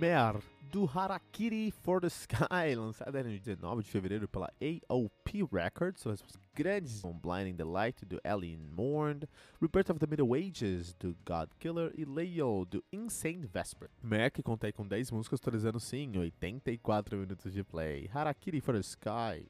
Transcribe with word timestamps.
Bear, 0.00 0.40
do 0.72 0.86
Harakiri 0.86 1.70
for 1.70 2.00
the 2.00 2.06
Sky, 2.06 2.72
lançada 2.74 3.20
em 3.20 3.38
19 3.38 3.82
de 3.82 3.90
fevereiro 3.90 4.26
pela 4.26 4.50
AOP 4.58 5.46
Records, 5.52 6.00
são 6.00 6.10
as 6.10 6.22
grandes 6.54 7.02
com 7.02 7.12
Blinding 7.12 7.54
the 7.54 7.64
Light, 7.64 8.06
do 8.06 8.18
Alien 8.24 8.56
Mourned, 8.74 9.28
Rebirth 9.60 9.90
of 9.90 10.00
the 10.00 10.06
Middle 10.06 10.34
Ages, 10.34 10.94
do 10.94 11.14
God 11.26 11.50
Killer, 11.58 11.92
e 11.94 12.06
Leo, 12.06 12.64
do 12.64 12.82
Insane 12.90 13.44
Vesper. 13.44 13.90
Merck 14.02 14.42
contei 14.42 14.72
com 14.72 14.86
10 14.86 15.10
músicas, 15.10 15.38
atualizando 15.38 15.78
sim, 15.78 16.16
84 16.16 17.18
minutos 17.18 17.52
de 17.52 17.62
play. 17.62 18.08
Harakiri 18.10 18.62
for 18.62 18.74
the 18.74 18.80
Sky. 18.80 19.46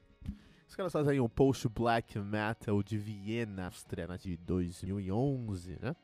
Os 0.67 0.75
caras 0.75 0.91
fazem 0.91 1.21
um 1.21 1.29
post 1.29 1.69
black 1.69 2.19
metal 2.19 2.83
de 2.83 2.97
Viena, 2.97 3.67
Áustria, 3.67 4.05
de 4.17 4.35
2011, 4.35 5.77
né? 5.81 5.95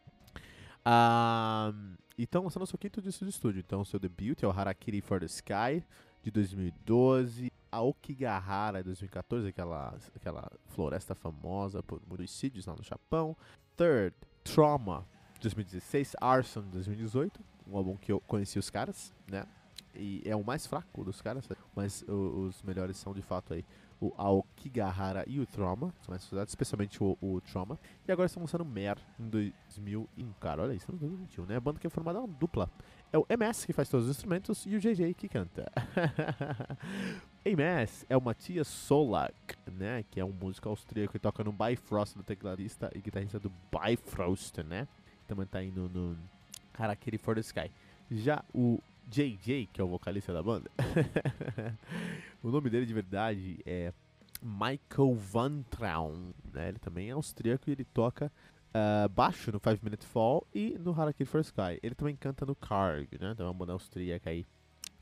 Ah, 0.85 1.73
e 1.73 2.06
estão 2.23 2.43
lançando 2.43 2.65
seu 2.65 2.77
quinto 2.77 3.01
disco 3.01 3.23
de 3.23 3.31
estúdio. 3.31 3.59
Então, 3.59 3.83
seu 3.85 3.99
debut 3.99 4.41
é 4.41 4.47
o 4.47 4.51
Harakiri 4.51 5.01
for 5.01 5.19
the 5.19 5.25
Sky, 5.25 5.83
de 6.23 6.31
2012. 6.31 7.51
A 7.71 7.81
Okigahara, 7.81 8.79
de 8.79 8.85
2014, 8.85 9.47
aquela, 9.49 9.93
aquela 10.15 10.51
floresta 10.67 11.13
famosa 11.13 11.83
por 11.83 12.01
suicídios 12.15 12.65
lá 12.65 12.75
no 12.75 12.83
Japão. 12.83 13.35
Third, 13.75 14.15
Trauma, 14.43 15.05
de 15.35 15.41
2016. 15.41 16.15
Arson, 16.19 16.61
de 16.61 16.69
2018. 16.69 17.39
Um 17.67 17.77
álbum 17.77 17.95
que 17.97 18.11
eu 18.11 18.19
conheci 18.21 18.57
os 18.57 18.69
caras, 18.69 19.13
né? 19.27 19.45
E 19.93 20.21
é 20.25 20.35
o 20.35 20.43
mais 20.43 20.65
fraco 20.65 21.03
dos 21.03 21.21
caras, 21.21 21.47
mas 21.75 22.03
os 22.07 22.61
melhores 22.63 22.97
são 22.97 23.13
de 23.13 23.21
fato 23.21 23.53
aí 23.53 23.65
o 23.99 24.13
Aokigahara 24.17 25.23
e 25.27 25.39
o 25.39 25.45
Trauma, 25.45 25.93
são 26.01 26.11
mais 26.11 26.23
estudados, 26.23 26.51
especialmente 26.51 27.03
o, 27.03 27.17
o 27.21 27.41
Trauma. 27.41 27.79
E 28.07 28.11
agora 28.11 28.27
estão 28.27 28.41
lançando 28.41 28.63
Mer 28.63 28.97
em 29.19 29.27
2001, 29.29 30.07
cara, 30.39 30.63
olha 30.63 30.73
isso, 30.73 30.91
em 30.91 30.97
2021, 30.97 31.45
né? 31.45 31.55
A 31.55 31.59
banda 31.59 31.79
que 31.79 31.87
é 31.87 31.89
formada 31.89 32.19
uma 32.19 32.27
dupla. 32.27 32.69
É 33.11 33.17
o 33.17 33.25
MS 33.29 33.65
que 33.65 33.73
faz 33.73 33.89
todos 33.89 34.05
os 34.05 34.15
instrumentos 34.15 34.65
e 34.65 34.75
o 34.75 34.79
JJ 34.79 35.13
que 35.13 35.29
canta. 35.29 35.71
MS 37.45 38.05
é 38.09 38.17
o 38.17 38.21
Matthias 38.21 38.67
Solak, 38.67 39.33
né? 39.71 40.03
Que 40.11 40.19
é 40.19 40.25
um 40.25 40.33
músico 40.33 40.67
austríaco 40.67 41.13
que 41.13 41.19
toca 41.19 41.43
no 41.43 41.53
Bifrost 41.53 42.17
do 42.17 42.23
tecladista 42.23 42.91
e 42.93 42.99
guitarrista 42.99 43.39
do 43.39 43.51
Bifrost, 43.71 44.57
né? 44.63 44.87
Também 45.27 45.45
tá 45.45 45.59
aí 45.59 45.71
no, 45.71 45.87
no 45.87 46.17
Harakiri 46.77 47.17
for 47.17 47.35
the 47.35 47.41
Sky. 47.41 47.71
Já 48.11 48.43
o 48.53 48.79
JJ, 49.09 49.69
que 49.71 49.79
é 49.79 49.83
o 49.83 49.87
vocalista 49.87 50.33
da 50.33 50.43
banda, 50.43 50.69
o 52.43 52.49
nome 52.49 52.69
dele 52.69 52.85
de 52.85 52.93
verdade 52.93 53.59
é 53.65 53.93
Michael 54.41 55.15
Van 55.15 55.61
Traun. 55.63 56.31
Né? 56.53 56.69
Ele 56.69 56.79
também 56.79 57.09
é 57.09 57.11
austríaco 57.11 57.69
e 57.69 57.73
ele 57.73 57.85
toca 57.85 58.31
uh, 58.69 59.09
baixo 59.09 59.51
no 59.51 59.59
Five 59.59 59.79
Minute 59.83 60.05
Fall 60.05 60.45
e 60.53 60.77
no 60.79 60.99
Harakiri 60.99 61.29
for 61.29 61.41
Sky. 61.41 61.79
Ele 61.81 61.95
também 61.95 62.15
canta 62.15 62.45
no 62.45 62.55
Karg, 62.55 63.07
né? 63.19 63.31
Então 63.31 63.45
é 63.45 63.49
uma 63.49 63.55
banda 63.55 63.73
austríaca 63.73 64.29
aí 64.29 64.45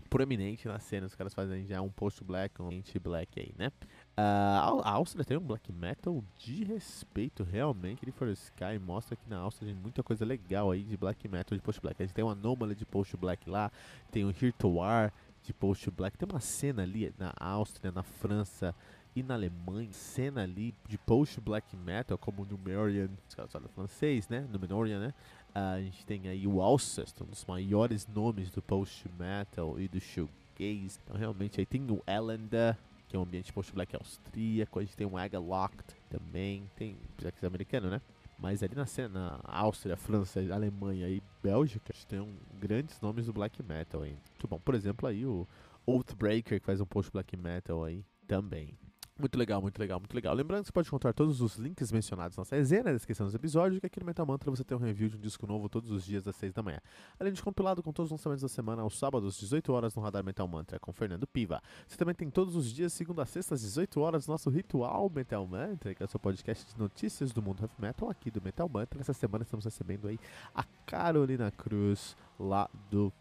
proeminente 0.10 0.68
na 0.68 0.80
cena. 0.80 1.08
Os 1.08 1.16
caras 1.16 1.34
fazem 1.34 1.66
já 1.66 1.82
um 1.82 1.90
post-black, 1.90 2.62
um 2.62 2.70
anti-black 2.70 3.40
aí, 3.40 3.54
né? 3.58 3.72
Uh, 4.18 4.82
a 4.82 4.92
Áustria 4.92 5.26
tem 5.26 5.38
um 5.38 5.42
black 5.42 5.72
metal 5.74 6.24
de 6.38 6.64
respeito, 6.64 7.44
realmente. 7.44 8.04
Ele 8.04 8.12
for 8.12 8.28
Sky 8.30 8.80
mostra 8.80 9.16
que 9.16 9.30
na 9.30 9.40
Áustria 9.40 9.72
tem 9.72 9.82
muita 9.82 10.02
coisa 10.04 10.24
legal 10.24 10.72
aí 10.72 10.84
de 10.84 10.96
black 10.96 11.28
metal, 11.28 11.58
de 11.58 11.62
post-black. 11.62 12.02
A 12.02 12.06
gente 12.06 12.16
tem 12.16 12.24
uma 12.24 12.34
Anomaly 12.34 12.76
de 12.76 12.86
post-black 12.86 13.50
lá, 13.50 13.72
tem 14.12 14.24
o 14.24 14.30
Here 14.30 14.54
to 14.54 14.70
War 14.70 15.12
de 15.46 15.54
post-black. 15.54 16.18
Tem 16.18 16.28
uma 16.30 16.40
cena 16.40 16.84
ali 16.84 17.14
na 17.18 17.34
Áustria, 17.40 17.92
na 17.92 18.04
França 18.04 18.76
e 19.16 19.24
na 19.24 19.34
Alemanha, 19.34 19.92
cena 19.94 20.44
ali 20.44 20.74
de 20.88 20.98
post-black 20.98 21.76
metal, 21.78 22.18
como 22.18 22.42
o 22.42 22.46
Numerian, 22.46 23.10
os 23.28 23.36
caras 23.36 23.52
falam 23.52 23.70
francês, 23.70 24.28
né? 24.28 24.46
Numenorian, 24.52 25.00
né? 25.00 25.14
Uh, 25.56 25.76
a 25.76 25.82
gente 25.82 26.06
tem 26.06 26.28
aí 26.28 26.46
o 26.46 26.62
Alcest, 26.62 27.22
um 27.22 27.26
dos 27.26 27.46
maiores 27.46 28.06
nomes 28.08 28.52
do 28.52 28.62
post-metal 28.62 29.80
e 29.80 29.88
do 29.88 30.02
shoegaze. 30.02 31.00
Então, 31.04 31.16
realmente, 31.16 31.62
aí 31.62 31.66
tem 31.66 31.82
o 31.90 32.04
Elenda, 32.06 32.78
que 33.08 33.16
é 33.16 33.20
um 33.20 33.24
ambiente 33.24 33.54
post-black 33.54 33.96
austríaco. 33.96 34.80
A 34.80 34.82
gente 34.84 34.98
tem 34.98 35.08
o 35.08 35.18
Agalocked 35.18 35.96
também. 36.10 36.70
Tem, 36.76 36.98
apesar 37.14 37.32
que 37.32 37.46
é 37.46 37.48
americano, 37.48 37.90
né? 37.90 38.02
Mas 38.38 38.62
ali 38.62 38.76
na 38.76 38.86
cena, 38.86 39.40
Áustria, 39.44 39.96
França, 39.96 40.40
Alemanha 40.54 41.08
e 41.08 41.22
Bélgica, 41.42 41.94
tem 42.08 42.20
um, 42.20 42.36
grandes 42.60 43.00
nomes 43.00 43.26
do 43.26 43.34
black 43.34 43.62
metal 43.64 44.02
aí. 44.02 44.12
Muito 44.12 44.48
bom. 44.48 44.60
Por 44.60 44.76
exemplo, 44.76 45.08
aí 45.08 45.26
o 45.26 45.48
Oathbreaker, 45.86 46.60
que 46.60 46.66
faz 46.66 46.82
um 46.82 46.86
post-black 46.86 47.38
metal 47.38 47.84
aí 47.84 48.04
também. 48.28 48.78
Muito 49.18 49.40
legal, 49.40 49.62
muito 49.62 49.80
legal, 49.80 49.98
muito 49.98 50.14
legal. 50.14 50.36
Lembrando 50.36 50.64
que 50.64 50.68
você 50.68 50.74
pode 50.74 50.90
encontrar 50.90 51.14
todos 51.14 51.40
os 51.40 51.56
links 51.56 51.90
mencionados 51.90 52.36
nessa 52.36 52.54
resenha 52.54 52.84
na 52.84 52.92
descrição 52.92 53.26
dos 53.26 53.34
episódios, 53.34 53.80
que 53.80 53.86
aqui 53.86 53.98
no 53.98 54.06
Metal 54.06 54.26
Mantra 54.26 54.52
você 54.52 54.62
tem 54.62 54.76
um 54.76 54.82
review 54.82 55.08
de 55.08 55.16
um 55.16 55.20
disco 55.22 55.48
novo 55.48 55.70
todos 55.70 55.90
os 55.90 56.04
dias 56.04 56.28
às 56.28 56.36
6 56.36 56.52
da 56.52 56.62
manhã. 56.62 56.82
Além 57.18 57.32
de 57.32 57.42
compilado 57.42 57.82
com 57.82 57.94
todos 57.94 58.12
os 58.12 58.20
lançamentos 58.20 58.42
da 58.42 58.50
semana 58.50 58.82
aos 58.82 59.00
sábados, 59.00 59.40
18 59.40 59.72
horas 59.72 59.96
no 59.96 60.02
Radar 60.02 60.22
Metal 60.22 60.46
Mantra, 60.46 60.78
com 60.82 60.92
Fernando 60.92 61.26
Piva. 61.26 61.64
Você 61.88 61.96
também 61.96 62.14
tem 62.14 62.30
todos 62.30 62.58
os 62.58 62.70
dias, 62.74 62.92
segunda 62.92 63.24
a 63.24 63.26
sexta, 63.26 63.56
às 63.56 63.62
18 63.62 64.02
horas, 64.02 64.28
nosso 64.28 64.50
ritual 64.50 65.10
Metal 65.10 65.48
Mantra, 65.48 65.96
que 65.96 66.04
é 66.04 66.06
o 66.06 66.10
seu 66.10 66.20
podcast 66.20 66.74
de 66.74 66.78
notícias 66.78 67.32
do 67.32 67.42
mundo 67.42 67.62
heavy 67.62 67.74
metal 67.80 68.10
aqui 68.10 68.30
do 68.30 68.42
Metal 68.42 68.68
Mantra. 68.68 68.98
Nessa 68.98 69.14
semana 69.14 69.44
estamos 69.44 69.64
recebendo 69.64 70.10
aí 70.10 70.20
a 70.54 70.66
Carolina 70.86 71.50
Cruz, 71.52 72.18
lá 72.38 72.70
do 72.92 73.14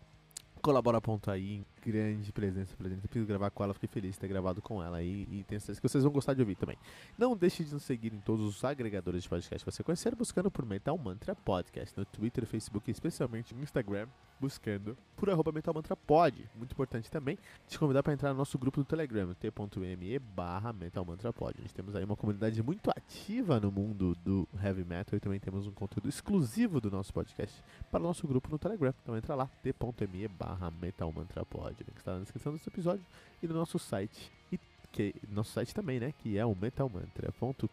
Colabora.ai, 0.60 1.64
grande 1.84 2.32
presença 2.32 2.74
presente. 2.76 3.02
Eu 3.02 3.08
preciso 3.08 3.26
gravar 3.26 3.50
com 3.50 3.62
ela, 3.62 3.74
fiquei 3.74 3.88
feliz 3.88 4.12
de 4.12 4.20
ter 4.20 4.28
gravado 4.28 4.62
com 4.62 4.82
ela 4.82 4.98
aí 4.98 5.28
e 5.30 5.44
tenho 5.44 5.60
certeza 5.60 5.80
que 5.80 5.88
vocês 5.88 6.02
vão 6.02 6.12
gostar 6.12 6.34
de 6.34 6.40
ouvir 6.40 6.54
também. 6.54 6.78
Não 7.18 7.36
deixe 7.36 7.62
de 7.62 7.72
nos 7.72 7.82
seguir 7.82 8.12
em 8.12 8.20
todos 8.20 8.44
os 8.46 8.64
agregadores 8.64 9.22
de 9.22 9.28
podcast 9.28 9.64
que 9.64 9.70
você 9.70 9.82
conhecer, 9.82 10.14
buscando 10.14 10.50
por 10.50 10.64
Metal 10.64 10.96
Mantra 10.96 11.34
Podcast, 11.34 11.96
no 11.98 12.04
Twitter, 12.06 12.46
Facebook 12.46 12.90
e 12.90 12.92
especialmente 12.92 13.54
no 13.54 13.62
Instagram, 13.62 14.08
buscando 14.40 14.96
por 15.16 15.28
arroba 15.28 15.52
Metal 15.52 15.74
Mantra 15.74 15.94
Pod. 15.94 16.48
Muito 16.54 16.72
importante 16.72 17.10
também 17.10 17.38
te 17.68 17.78
convidar 17.78 18.02
para 18.02 18.12
entrar 18.12 18.30
no 18.30 18.38
nosso 18.38 18.58
grupo 18.58 18.80
do 18.80 18.84
Telegram, 18.84 19.34
t.me 19.34 20.18
barra 20.18 20.72
Metal 20.72 21.04
Mantra 21.04 21.32
Pod. 21.32 21.60
Gente 21.60 21.74
temos 21.74 21.94
aí 21.94 22.04
uma 22.04 22.16
comunidade 22.16 22.62
muito 22.62 22.90
ativa 22.90 23.60
no 23.60 23.70
mundo 23.70 24.16
do 24.24 24.48
Heavy 24.62 24.84
Metal 24.84 25.16
e 25.16 25.20
também 25.20 25.40
temos 25.40 25.66
um 25.66 25.72
conteúdo 25.72 26.08
exclusivo 26.08 26.80
do 26.80 26.90
nosso 26.90 27.12
podcast 27.12 27.62
para 27.90 28.00
o 28.00 28.06
nosso 28.06 28.26
grupo 28.26 28.50
no 28.50 28.58
Telegram. 28.58 28.94
Então 29.02 29.16
entra 29.16 29.34
lá, 29.34 29.46
t.me 29.62 30.28
barra 30.28 30.70
Metal 30.70 31.12
Mantra 31.12 31.44
Pod 31.44 31.73
que 31.82 31.98
está 31.98 32.14
na 32.14 32.20
descrição 32.20 32.52
desse 32.52 32.68
episódio 32.68 33.04
e 33.42 33.46
no 33.46 33.54
nosso 33.54 33.78
site. 33.78 34.30
E 34.52 34.58
que, 34.92 35.14
nosso 35.28 35.52
site 35.52 35.74
também, 35.74 35.98
né? 35.98 36.12
Que 36.18 36.38
é 36.38 36.44
o 36.44 36.54
metalmantra.com.br. 36.54 37.68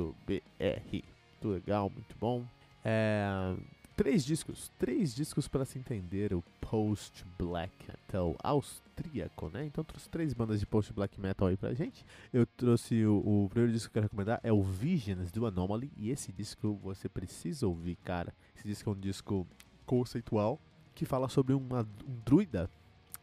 Muito 0.00 1.48
legal, 1.48 1.90
muito 1.90 2.16
bom. 2.18 2.44
É, 2.84 3.54
três 3.96 4.24
discos, 4.24 4.70
três 4.78 5.14
discos 5.14 5.46
para 5.46 5.64
se 5.64 5.78
entender 5.78 6.34
o 6.34 6.42
post 6.60 7.24
black 7.38 7.72
metal 7.86 8.34
austríaco, 8.42 9.48
né? 9.50 9.64
Então 9.66 9.84
trouxe 9.84 10.08
três 10.08 10.32
bandas 10.32 10.58
de 10.58 10.66
post 10.66 10.92
black 10.92 11.20
metal 11.20 11.48
aí 11.48 11.56
pra 11.56 11.74
gente. 11.74 12.04
Eu 12.32 12.46
trouxe 12.46 13.04
o, 13.04 13.18
o 13.18 13.48
primeiro 13.48 13.72
disco 13.72 13.90
que 13.90 13.98
eu 13.98 14.02
quero 14.02 14.10
recomendar 14.10 14.40
é 14.42 14.52
o 14.52 14.62
Visions 14.62 15.30
do 15.30 15.46
Anomaly 15.46 15.90
e 15.96 16.10
esse 16.10 16.32
disco 16.32 16.78
você 16.82 17.08
precisa 17.08 17.66
ouvir, 17.66 17.96
cara. 17.96 18.34
Esse 18.56 18.66
disco 18.66 18.90
é 18.90 18.92
um 18.92 18.98
disco 18.98 19.46
conceitual 19.86 20.58
que 20.94 21.04
fala 21.04 21.28
sobre 21.28 21.54
uma, 21.54 21.82
um 22.06 22.20
druida 22.24 22.70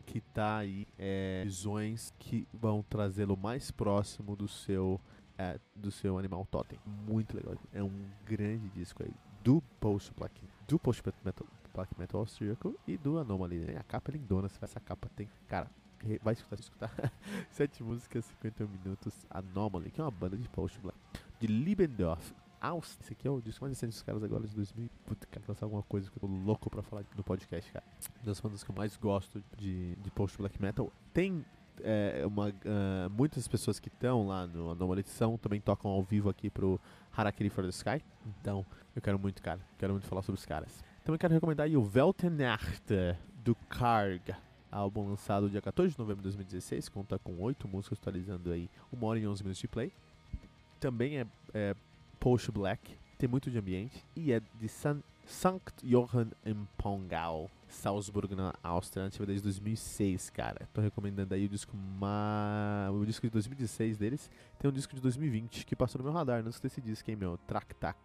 que 0.10 0.22
tá 0.22 0.58
aí 0.58 0.88
é, 0.98 1.44
visões 1.46 2.12
que 2.18 2.48
vão 2.52 2.84
trazê-lo 2.90 3.38
mais 3.38 3.70
próximo 3.70 4.36
do 4.36 4.48
seu 4.48 5.00
é, 5.38 5.60
do 5.76 5.92
seu 5.92 6.18
animal 6.18 6.48
totem. 6.50 6.80
Muito 7.08 7.38
legal. 7.38 7.56
É 7.72 7.84
um 7.84 8.06
grande 8.26 8.70
disco 8.70 9.04
aí 9.04 9.14
do 9.44 9.62
post 9.80 10.12
black 10.18 10.42
do 10.68 10.80
post 10.80 11.04
metal 11.24 11.46
black 11.74 12.00
metal 12.00 12.22
austríaco 12.22 12.76
e 12.88 12.98
do 12.98 13.20
Anomaly. 13.20 13.60
Né? 13.60 13.78
A 13.78 13.84
capa 13.84 14.10
é 14.12 14.14
lindona. 14.14 14.50
Essa 14.60 14.80
capa 14.80 15.08
tem, 15.16 15.30
cara, 15.48 15.70
vai 16.24 16.34
escutar, 16.34 16.60
escutar. 16.60 17.14
Sete 17.52 17.84
músicas, 17.84 18.26
51 18.26 18.68
minutos. 18.68 19.14
Anomaly, 19.30 19.92
que 19.92 20.02
é 20.02 20.04
uma 20.04 20.12
banda 20.12 20.36
de 20.36 20.50
post 20.50 20.80
black 20.80 20.98
de 21.40 21.46
Liebendorf, 21.46 22.34
Áustria. 22.62 23.04
Esse 23.04 23.14
aqui 23.14 23.28
é 23.28 23.32
o 23.32 23.42
disco 23.42 23.64
mais 23.64 23.78
recente 23.78 23.94
dos 23.94 24.04
caras 24.04 24.24
agora 24.24 24.48
de 24.48 24.56
2000. 24.56 24.90
Puta, 25.06 25.28
quero 25.30 25.46
lançar 25.48 25.66
alguma 25.66 25.84
coisa 25.84 26.10
que 26.10 26.18
eu 26.18 26.22
tô 26.22 26.28
louco 26.28 26.70
pra 26.70 26.82
falar 26.82 27.04
no 27.16 27.24
podcast, 27.24 27.72
cara. 27.72 27.86
Das 28.24 28.40
bandas 28.40 28.64
que 28.64 28.72
eu 28.72 28.76
mais 28.76 28.96
gosto 28.98 29.44
de, 29.58 29.96
de 29.96 30.12
post 30.12 30.38
black 30.38 30.62
metal. 30.62 30.92
Tem 31.14 31.46
é, 31.82 32.24
uma, 32.26 32.50
uh, 32.50 33.10
muitas 33.12 33.48
pessoas 33.48 33.80
que 33.80 33.88
estão 33.88 34.28
lá 34.28 34.46
no 34.48 34.72
Anomaly 34.72 35.04
são 35.04 35.38
também 35.38 35.62
tocam 35.62 35.92
ao 35.92 36.04
vivo 36.04 36.30
aqui 36.30 36.50
pro 36.50 36.80
Harakiri 37.16 37.50
for 37.50 37.64
the 37.64 37.70
Sky. 37.70 38.04
Então, 38.42 38.66
eu 38.96 39.02
quero 39.02 39.18
muito, 39.18 39.42
cara. 39.42 39.60
Quero 39.78 39.94
muito 39.94 40.08
falar 40.08 40.22
sobre 40.22 40.40
os 40.40 40.46
caras. 40.46 40.84
Também 41.04 41.18
quero 41.18 41.34
recomendar 41.34 41.66
aí 41.66 41.78
o 41.78 41.92
Weltenacht 41.94 43.18
do 43.44 43.56
Karg, 43.68 44.36
álbum 44.72 45.10
lançado 45.10 45.50
dia 45.50 45.62
14 45.62 45.94
de 45.94 46.00
novembro 46.00 46.22
de 46.22 46.24
2016, 46.24 46.90
conta 46.90 47.18
com 47.18 47.40
8 47.42 47.68
músicas, 47.68 47.98
totalizando 47.98 48.52
aí 48.52 48.70
1 48.94 49.04
hora 49.04 49.20
e 49.20 49.28
11 49.28 49.44
minutos 49.44 49.60
de 49.60 49.68
play. 49.68 49.92
Também 50.80 51.20
é, 51.20 51.28
é 51.54 51.76
post 52.20 52.52
black, 52.52 52.98
tem 53.18 53.30
muito 53.30 53.50
de 53.50 53.58
ambiente 53.58 54.06
e 54.16 54.32
é 54.32 54.40
de 54.40 54.68
San, 54.68 55.02
Sankt 55.26 55.86
Johann 55.86 56.30
em 56.46 56.68
Pongau, 56.78 57.50
Salzburg, 57.68 58.36
na 58.36 58.54
Áustria, 58.64 59.06
ativa 59.06 59.26
desde 59.26 59.44
2006, 59.44 60.30
cara. 60.30 60.68
Tô 60.74 60.82
recomendando 60.82 61.34
aí 61.34 61.46
o 61.46 61.50
disco 61.50 61.76
ma... 61.76 62.90
o 62.92 63.06
disco 63.06 63.28
de 63.28 63.32
2016 63.32 63.98
deles. 63.98 64.30
Tem 64.58 64.70
um 64.70 64.74
disco 64.74 64.96
de 64.96 65.02
2020 65.02 65.66
que 65.66 65.76
passou 65.76 66.00
no 66.00 66.06
meu 66.06 66.14
radar, 66.14 66.42
não 66.42 66.50
esqueci 66.50 66.82
desse 66.82 66.82
disco, 66.82 67.10
hein, 67.12 67.16
meu, 67.16 67.38
Track 67.38 67.76
Tac. 67.76 67.98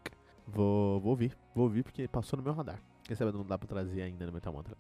Vou, 0.47 1.01
vou 1.01 1.11
ouvir, 1.11 1.37
vou 1.55 1.65
ouvir 1.65 1.83
porque 1.83 2.07
passou 2.07 2.37
no 2.37 2.43
meu 2.43 2.53
radar. 2.53 2.79
Quem 3.05 3.17
sabe 3.17 3.33
não 3.33 3.45
dá 3.45 3.59
pra 3.59 3.67
trazer 3.67 4.03
ainda 4.03 4.27
no 4.27 4.33
Metal 4.33 4.53
Mantra. 4.53 4.77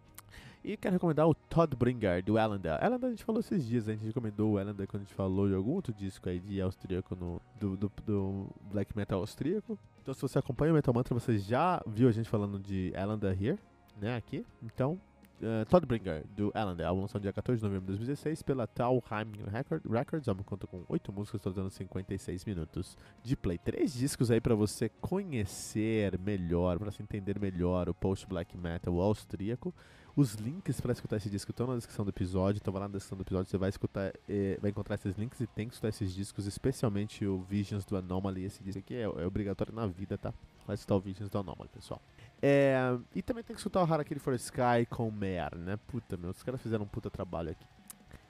E 0.64 0.78
quero 0.78 0.94
recomendar 0.94 1.28
o 1.28 1.34
Todd 1.34 1.76
Bringer, 1.76 2.24
do 2.24 2.38
Ellender. 2.38 2.82
Ellender 2.82 3.08
a 3.08 3.10
gente 3.10 3.22
falou 3.22 3.40
esses 3.40 3.66
dias, 3.66 3.86
a 3.86 3.92
gente 3.92 4.06
recomendou 4.06 4.52
o 4.52 4.58
Ellender 4.58 4.86
quando 4.88 5.02
a 5.02 5.04
gente 5.04 5.14
falou 5.14 5.46
de 5.46 5.54
algum 5.54 5.72
outro 5.72 5.92
disco 5.92 6.26
aí 6.26 6.40
de 6.40 6.58
austríaco, 6.58 7.14
no, 7.14 7.38
do, 7.60 7.76
do, 7.76 7.92
do 8.06 8.46
black 8.72 8.96
metal 8.96 9.20
austríaco. 9.20 9.78
Então 10.00 10.14
se 10.14 10.22
você 10.22 10.38
acompanha 10.38 10.72
o 10.72 10.74
Metal 10.74 10.94
Mantra, 10.94 11.12
você 11.12 11.36
já 11.36 11.82
viu 11.86 12.08
a 12.08 12.12
gente 12.12 12.30
falando 12.30 12.58
de 12.58 12.94
Ellender 12.96 13.36
Here, 13.38 13.58
né, 14.00 14.16
aqui. 14.16 14.42
Então, 14.62 14.98
uh, 15.42 15.66
Todd 15.68 15.84
Bringer, 15.84 16.24
do 16.34 16.50
Ellender, 16.54 16.86
álbum 16.86 17.02
lançado 17.02 17.20
dia 17.20 17.32
14 17.32 17.60
de 17.60 17.62
novembro 17.62 17.82
de 17.82 17.98
2016 17.98 18.42
pela 18.42 18.66
Talheim 18.66 19.32
Record, 19.46 19.84
Records. 19.84 20.26
O 20.26 20.30
álbum 20.30 20.44
conta 20.44 20.66
com 20.66 20.82
8 20.88 21.12
músicas, 21.12 21.42
totalizando 21.42 21.68
56 21.68 22.42
minutos 22.46 22.96
de 23.22 23.36
play. 23.36 23.58
Três 23.58 23.92
discos 23.92 24.30
aí 24.30 24.40
para 24.40 24.54
você 24.54 24.88
conhecer 25.02 26.18
melhor, 26.18 26.78
para 26.78 26.90
se 26.90 27.02
entender 27.02 27.38
melhor 27.38 27.86
o 27.86 27.94
post-black 27.94 28.56
metal 28.56 28.98
austríaco. 28.98 29.74
Os 30.16 30.34
links 30.34 30.80
para 30.80 30.92
escutar 30.92 31.16
esse 31.16 31.28
disco 31.28 31.50
estão 31.50 31.66
na 31.66 31.74
descrição 31.74 32.04
do 32.04 32.10
episódio, 32.10 32.60
então 32.60 32.72
vai 32.72 32.82
lá 32.82 32.86
na 32.86 32.92
descrição 32.92 33.18
do 33.18 33.22
episódio, 33.22 33.50
você 33.50 33.58
vai 33.58 33.68
escutar, 33.68 34.12
eh, 34.28 34.56
vai 34.62 34.70
encontrar 34.70 34.94
esses 34.94 35.16
links 35.16 35.40
e 35.40 35.46
tem 35.48 35.66
que 35.66 35.74
escutar 35.74 35.88
esses 35.88 36.14
discos, 36.14 36.46
especialmente 36.46 37.26
o 37.26 37.42
Visions 37.42 37.84
do 37.84 37.96
Anomaly. 37.96 38.44
Esse 38.44 38.62
disco 38.62 38.78
aqui 38.78 38.94
é, 38.94 39.02
é 39.02 39.26
obrigatório 39.26 39.74
na 39.74 39.88
vida, 39.88 40.16
tá? 40.16 40.32
Vai 40.64 40.74
escutar 40.74 40.94
o 40.94 41.00
Visions 41.00 41.28
do 41.28 41.36
Anomaly, 41.36 41.68
pessoal. 41.68 42.00
É, 42.40 42.96
e 43.12 43.22
também 43.22 43.42
tem 43.42 43.56
que 43.56 43.60
escutar 43.60 43.82
o 43.82 43.92
Harakiri 43.92 44.20
for 44.20 44.34
Sky 44.34 44.86
com 44.88 45.10
Mer, 45.10 45.56
né? 45.56 45.76
Puta, 45.88 46.16
meu, 46.16 46.30
os 46.30 46.44
caras 46.44 46.62
fizeram 46.62 46.84
um 46.84 46.88
puta 46.88 47.10
trabalho 47.10 47.50
aqui. 47.50 47.66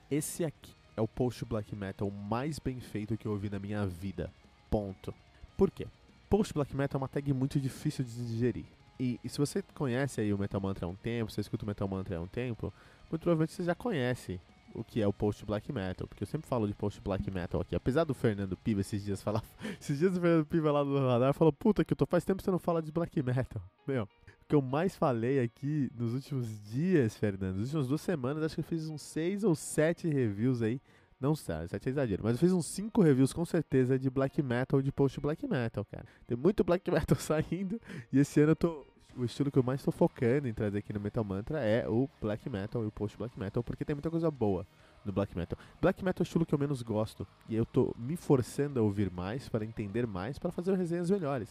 Esse 0.09 0.43
aqui 0.43 0.73
é 0.97 1.01
o 1.01 1.07
post 1.07 1.45
black 1.45 1.75
metal 1.75 2.09
mais 2.09 2.57
bem 2.57 2.79
feito 2.79 3.15
que 3.15 3.27
eu 3.27 3.31
ouvi 3.31 3.47
na 3.47 3.59
minha 3.59 3.85
vida. 3.85 4.31
Ponto. 4.71 5.13
Por 5.55 5.69
quê? 5.69 5.85
Post 6.31 6.51
black 6.51 6.75
metal 6.75 6.99
é 6.99 7.01
uma 7.03 7.07
tag 7.07 7.31
muito 7.31 7.59
difícil 7.59 8.03
de 8.03 8.25
digerir. 8.25 8.65
E, 8.99 9.19
e, 9.23 9.29
se 9.29 9.37
você 9.37 9.61
conhece 9.73 10.21
aí 10.21 10.33
o 10.33 10.37
Metal 10.37 10.59
Mantra 10.61 10.85
há 10.85 10.89
um 10.89 10.95
tempo, 10.95 11.31
você 11.31 11.41
escuta 11.41 11.65
o 11.65 11.67
Metal 11.67 11.87
Mantra 11.87 12.17
há 12.17 12.21
um 12.21 12.27
tempo, 12.27 12.73
muito 13.09 13.21
provavelmente 13.21 13.53
você 13.53 13.63
já 13.63 13.75
conhece 13.75 14.39
o 14.75 14.83
que 14.83 15.01
é 15.01 15.07
o 15.07 15.13
post 15.13 15.45
black 15.45 15.71
metal, 15.71 16.07
porque 16.07 16.23
eu 16.23 16.27
sempre 16.27 16.47
falo 16.47 16.67
de 16.67 16.73
post 16.73 16.99
black 17.01 17.31
metal 17.31 17.61
aqui. 17.61 17.75
Apesar 17.75 18.03
do 18.03 18.13
Fernando 18.13 18.57
Piva 18.57 18.81
esses 18.81 19.03
dias 19.03 19.21
falar, 19.21 19.41
esses 19.79 19.97
dias 19.97 20.17
o 20.17 20.19
Fernando 20.19 20.45
Piva 20.45 20.71
lá 20.71 20.83
no 20.83 21.07
radar 21.07 21.33
falou: 21.33 21.53
"Puta 21.53 21.83
que 21.83 21.93
eu 21.93 21.97
tô 21.97 22.05
faz 22.05 22.25
tempo 22.25 22.37
que 22.37 22.43
você 22.43 22.51
não 22.51 22.59
fala 22.59 22.81
de 22.81 22.91
black 22.91 23.21
metal". 23.23 23.61
Meu, 23.87 24.03
o 24.03 24.09
que 24.47 24.55
eu 24.55 24.61
mais 24.61 24.95
falei 24.95 25.39
aqui 25.39 25.89
nos 25.97 26.13
últimos 26.13 26.47
dias, 26.69 27.15
Fernando, 27.15 27.55
nas 27.55 27.65
últimas 27.67 27.87
duas 27.87 28.01
semanas, 28.01 28.43
acho 28.43 28.55
que 28.55 28.61
eu 28.61 28.65
fiz 28.65 28.89
uns 28.89 29.01
seis 29.01 29.43
ou 29.43 29.55
sete 29.55 30.07
reviews 30.07 30.61
aí. 30.61 30.81
Não 31.19 31.35
sei, 31.35 31.67
sete 31.67 31.87
é 31.87 31.91
exagero, 31.91 32.23
mas 32.23 32.33
eu 32.33 32.39
fiz 32.39 32.51
uns 32.51 32.65
cinco 32.65 33.01
reviews 33.01 33.31
com 33.31 33.45
certeza 33.45 33.97
de 33.97 34.09
black 34.09 34.41
metal, 34.43 34.81
de 34.81 34.91
post 34.91 35.19
black 35.19 35.47
metal, 35.47 35.85
cara. 35.85 36.05
Tem 36.27 36.37
muito 36.37 36.63
black 36.63 36.89
metal 36.91 37.17
saindo 37.17 37.79
e 38.11 38.19
esse 38.19 38.41
ano 38.41 38.51
eu 38.51 38.55
tô 38.55 38.85
o 39.15 39.23
estilo 39.23 39.49
que 39.49 39.57
eu 39.57 39.63
mais 39.63 39.79
estou 39.79 39.93
focando 39.93 40.47
em 40.47 40.53
trazer 40.53 40.79
aqui 40.79 40.91
no 40.91 40.99
Metal 40.99 41.23
Mantra 41.23 41.59
é 41.59 41.87
o 41.87 42.09
black 42.21 42.49
metal 42.49 42.83
e 42.83 42.87
o 42.87 42.91
post 42.91 43.17
black 43.17 43.39
metal, 43.39 43.63
porque 43.63 43.85
tem 43.85 43.95
muita 43.95 44.11
coisa 44.11 44.29
boa 44.29 44.67
no 45.05 45.11
black 45.13 45.35
metal. 45.37 45.57
Black 45.81 46.03
metal 46.03 46.21
é 46.21 46.23
o 46.23 46.27
estilo 46.27 46.45
que 46.45 46.53
eu 46.53 46.59
menos 46.59 46.81
gosto 46.81 47.25
e 47.47 47.55
eu 47.55 47.65
tô 47.65 47.95
me 47.97 48.17
forçando 48.17 48.79
a 48.79 48.83
ouvir 48.83 49.09
mais 49.09 49.47
para 49.47 49.63
entender 49.63 50.05
mais, 50.05 50.37
para 50.37 50.51
fazer 50.51 50.75
resenhas 50.75 51.09
melhores. 51.09 51.49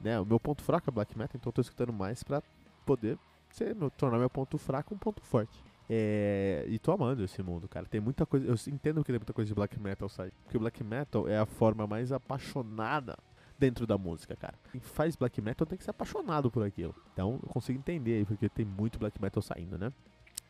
Né? 0.00 0.18
O 0.18 0.24
meu 0.24 0.40
ponto 0.40 0.62
fraco 0.62 0.88
é 0.88 0.92
black 0.92 1.16
metal, 1.16 1.36
então 1.36 1.50
eu 1.50 1.52
tô 1.52 1.60
escutando 1.60 1.92
mais 1.92 2.22
para 2.22 2.42
poder 2.86 3.18
ser, 3.50 3.76
tornar 3.96 4.18
meu 4.18 4.30
ponto 4.30 4.56
fraco 4.56 4.94
um 4.94 4.98
ponto 4.98 5.22
forte. 5.22 5.62
É, 5.94 6.64
e 6.68 6.78
tô 6.78 6.90
amando 6.90 7.22
esse 7.22 7.42
mundo, 7.42 7.68
cara. 7.68 7.84
Tem 7.84 8.00
muita 8.00 8.24
coisa. 8.24 8.46
Eu 8.46 8.54
entendo 8.72 9.04
que 9.04 9.12
tem 9.12 9.18
muita 9.18 9.34
coisa 9.34 9.46
de 9.46 9.54
black 9.54 9.78
metal 9.78 10.08
sair. 10.08 10.32
Porque 10.42 10.56
o 10.56 10.60
black 10.60 10.82
metal 10.82 11.28
é 11.28 11.36
a 11.36 11.44
forma 11.44 11.86
mais 11.86 12.10
apaixonada 12.10 13.14
dentro 13.58 13.86
da 13.86 13.98
música, 13.98 14.34
cara. 14.34 14.54
Quem 14.70 14.80
faz 14.80 15.16
black 15.16 15.42
metal 15.42 15.66
tem 15.66 15.76
que 15.76 15.84
ser 15.84 15.90
apaixonado 15.90 16.50
por 16.50 16.64
aquilo. 16.64 16.94
Então 17.12 17.38
eu 17.42 17.48
consigo 17.50 17.78
entender 17.78 18.14
aí, 18.14 18.24
porque 18.24 18.48
tem 18.48 18.64
muito 18.64 18.98
black 18.98 19.20
metal 19.20 19.42
saindo, 19.42 19.76
né? 19.76 19.92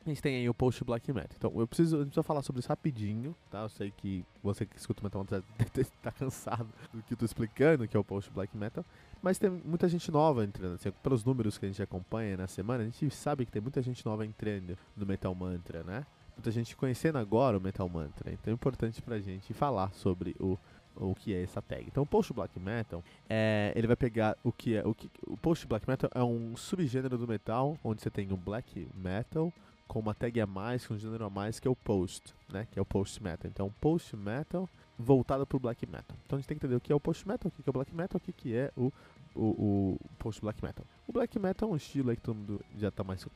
A 0.04 0.08
gente 0.08 0.20
tem 0.20 0.36
aí 0.36 0.48
o 0.48 0.54
post 0.54 0.82
black 0.84 1.12
metal. 1.12 1.36
Então 1.36 1.52
eu 1.60 1.66
preciso, 1.66 1.96
eu 1.96 2.00
preciso 2.00 2.22
falar 2.24 2.42
sobre 2.42 2.60
isso 2.60 2.68
rapidinho, 2.68 3.36
tá? 3.50 3.60
Eu 3.60 3.68
sei 3.68 3.92
que 3.96 4.24
você 4.42 4.66
que 4.66 4.76
escuta 4.76 5.00
o 5.00 5.04
metal 5.04 5.24
tá 6.02 6.10
cansado 6.12 6.68
do 6.92 7.02
que 7.02 7.14
eu 7.14 7.16
tô 7.16 7.24
explicando, 7.24 7.86
que 7.86 7.96
é 7.96 8.00
o 8.00 8.04
post 8.04 8.30
black 8.32 8.56
metal. 8.56 8.84
Mas 9.22 9.38
tem 9.38 9.48
muita 9.48 9.88
gente 9.88 10.10
nova 10.10 10.44
entrando. 10.44 10.74
Assim, 10.74 10.90
pelos 11.02 11.24
números 11.24 11.56
que 11.56 11.66
a 11.66 11.68
gente 11.68 11.82
acompanha 11.82 12.36
na 12.36 12.48
semana, 12.48 12.82
a 12.82 12.86
gente 12.86 13.08
sabe 13.10 13.46
que 13.46 13.52
tem 13.52 13.62
muita 13.62 13.80
gente 13.80 14.04
nova 14.04 14.26
entrando 14.26 14.76
no 14.96 15.06
Metal 15.06 15.32
Mantra, 15.34 15.84
né? 15.84 16.04
Muita 16.36 16.50
gente 16.50 16.74
conhecendo 16.74 17.18
agora 17.18 17.56
o 17.56 17.60
Metal 17.60 17.88
Mantra. 17.88 18.32
Então 18.32 18.50
é 18.50 18.54
importante 18.54 19.00
pra 19.00 19.20
gente 19.20 19.54
falar 19.54 19.92
sobre 19.92 20.34
o 20.40 20.58
o 20.96 21.14
que 21.14 21.34
é 21.34 21.42
essa 21.42 21.62
tag. 21.62 21.84
Então, 21.86 22.02
o 22.02 22.06
post 22.06 22.32
black 22.32 22.58
metal, 22.60 23.02
é, 23.28 23.72
ele 23.74 23.86
vai 23.86 23.96
pegar 23.96 24.36
o 24.42 24.52
que 24.52 24.76
é 24.76 24.86
o 24.86 24.94
que 24.94 25.10
o 25.26 25.36
post 25.36 25.66
black 25.66 25.88
metal 25.88 26.10
é 26.14 26.22
um 26.22 26.56
subgênero 26.56 27.16
do 27.16 27.26
metal 27.26 27.78
onde 27.82 28.02
você 28.02 28.10
tem 28.10 28.30
o 28.32 28.36
black 28.36 28.86
metal 28.94 29.52
com 29.86 30.00
uma 30.00 30.14
tag 30.14 30.40
a 30.40 30.46
mais, 30.46 30.86
com 30.86 30.94
um 30.94 30.98
gênero 30.98 31.24
a 31.24 31.30
mais 31.30 31.60
que 31.60 31.68
é 31.68 31.70
o 31.70 31.76
post, 31.76 32.34
né? 32.48 32.66
Que 32.70 32.78
é 32.78 32.82
o 32.82 32.84
post 32.84 33.22
metal. 33.22 33.50
Então, 33.50 33.72
post 33.80 34.16
metal 34.16 34.68
voltado 34.98 35.46
para 35.46 35.56
o 35.56 35.60
black 35.60 35.86
metal. 35.86 36.16
Então, 36.24 36.36
a 36.36 36.40
gente 36.40 36.48
tem 36.48 36.56
que 36.56 36.64
entender 36.64 36.76
o 36.76 36.80
que 36.80 36.92
é 36.92 36.94
o 36.94 37.00
post 37.00 37.26
metal, 37.26 37.48
o 37.48 37.62
que 37.62 37.68
é 37.68 37.70
o 37.70 37.72
black 37.72 37.94
metal, 37.94 38.20
o 38.22 38.32
que 38.32 38.54
é 38.54 38.72
o 38.76 38.92
o, 39.34 39.40
o 39.40 39.98
post 40.18 40.42
black 40.42 40.62
metal. 40.62 40.84
O 41.08 41.12
black 41.12 41.38
metal 41.38 41.70
é 41.70 41.72
um 41.72 41.76
estilo 41.76 42.14
que 42.14 42.20
todo 42.20 42.34
mundo 42.34 42.60
já 42.76 42.88
está 42.88 43.02
mais 43.02 43.26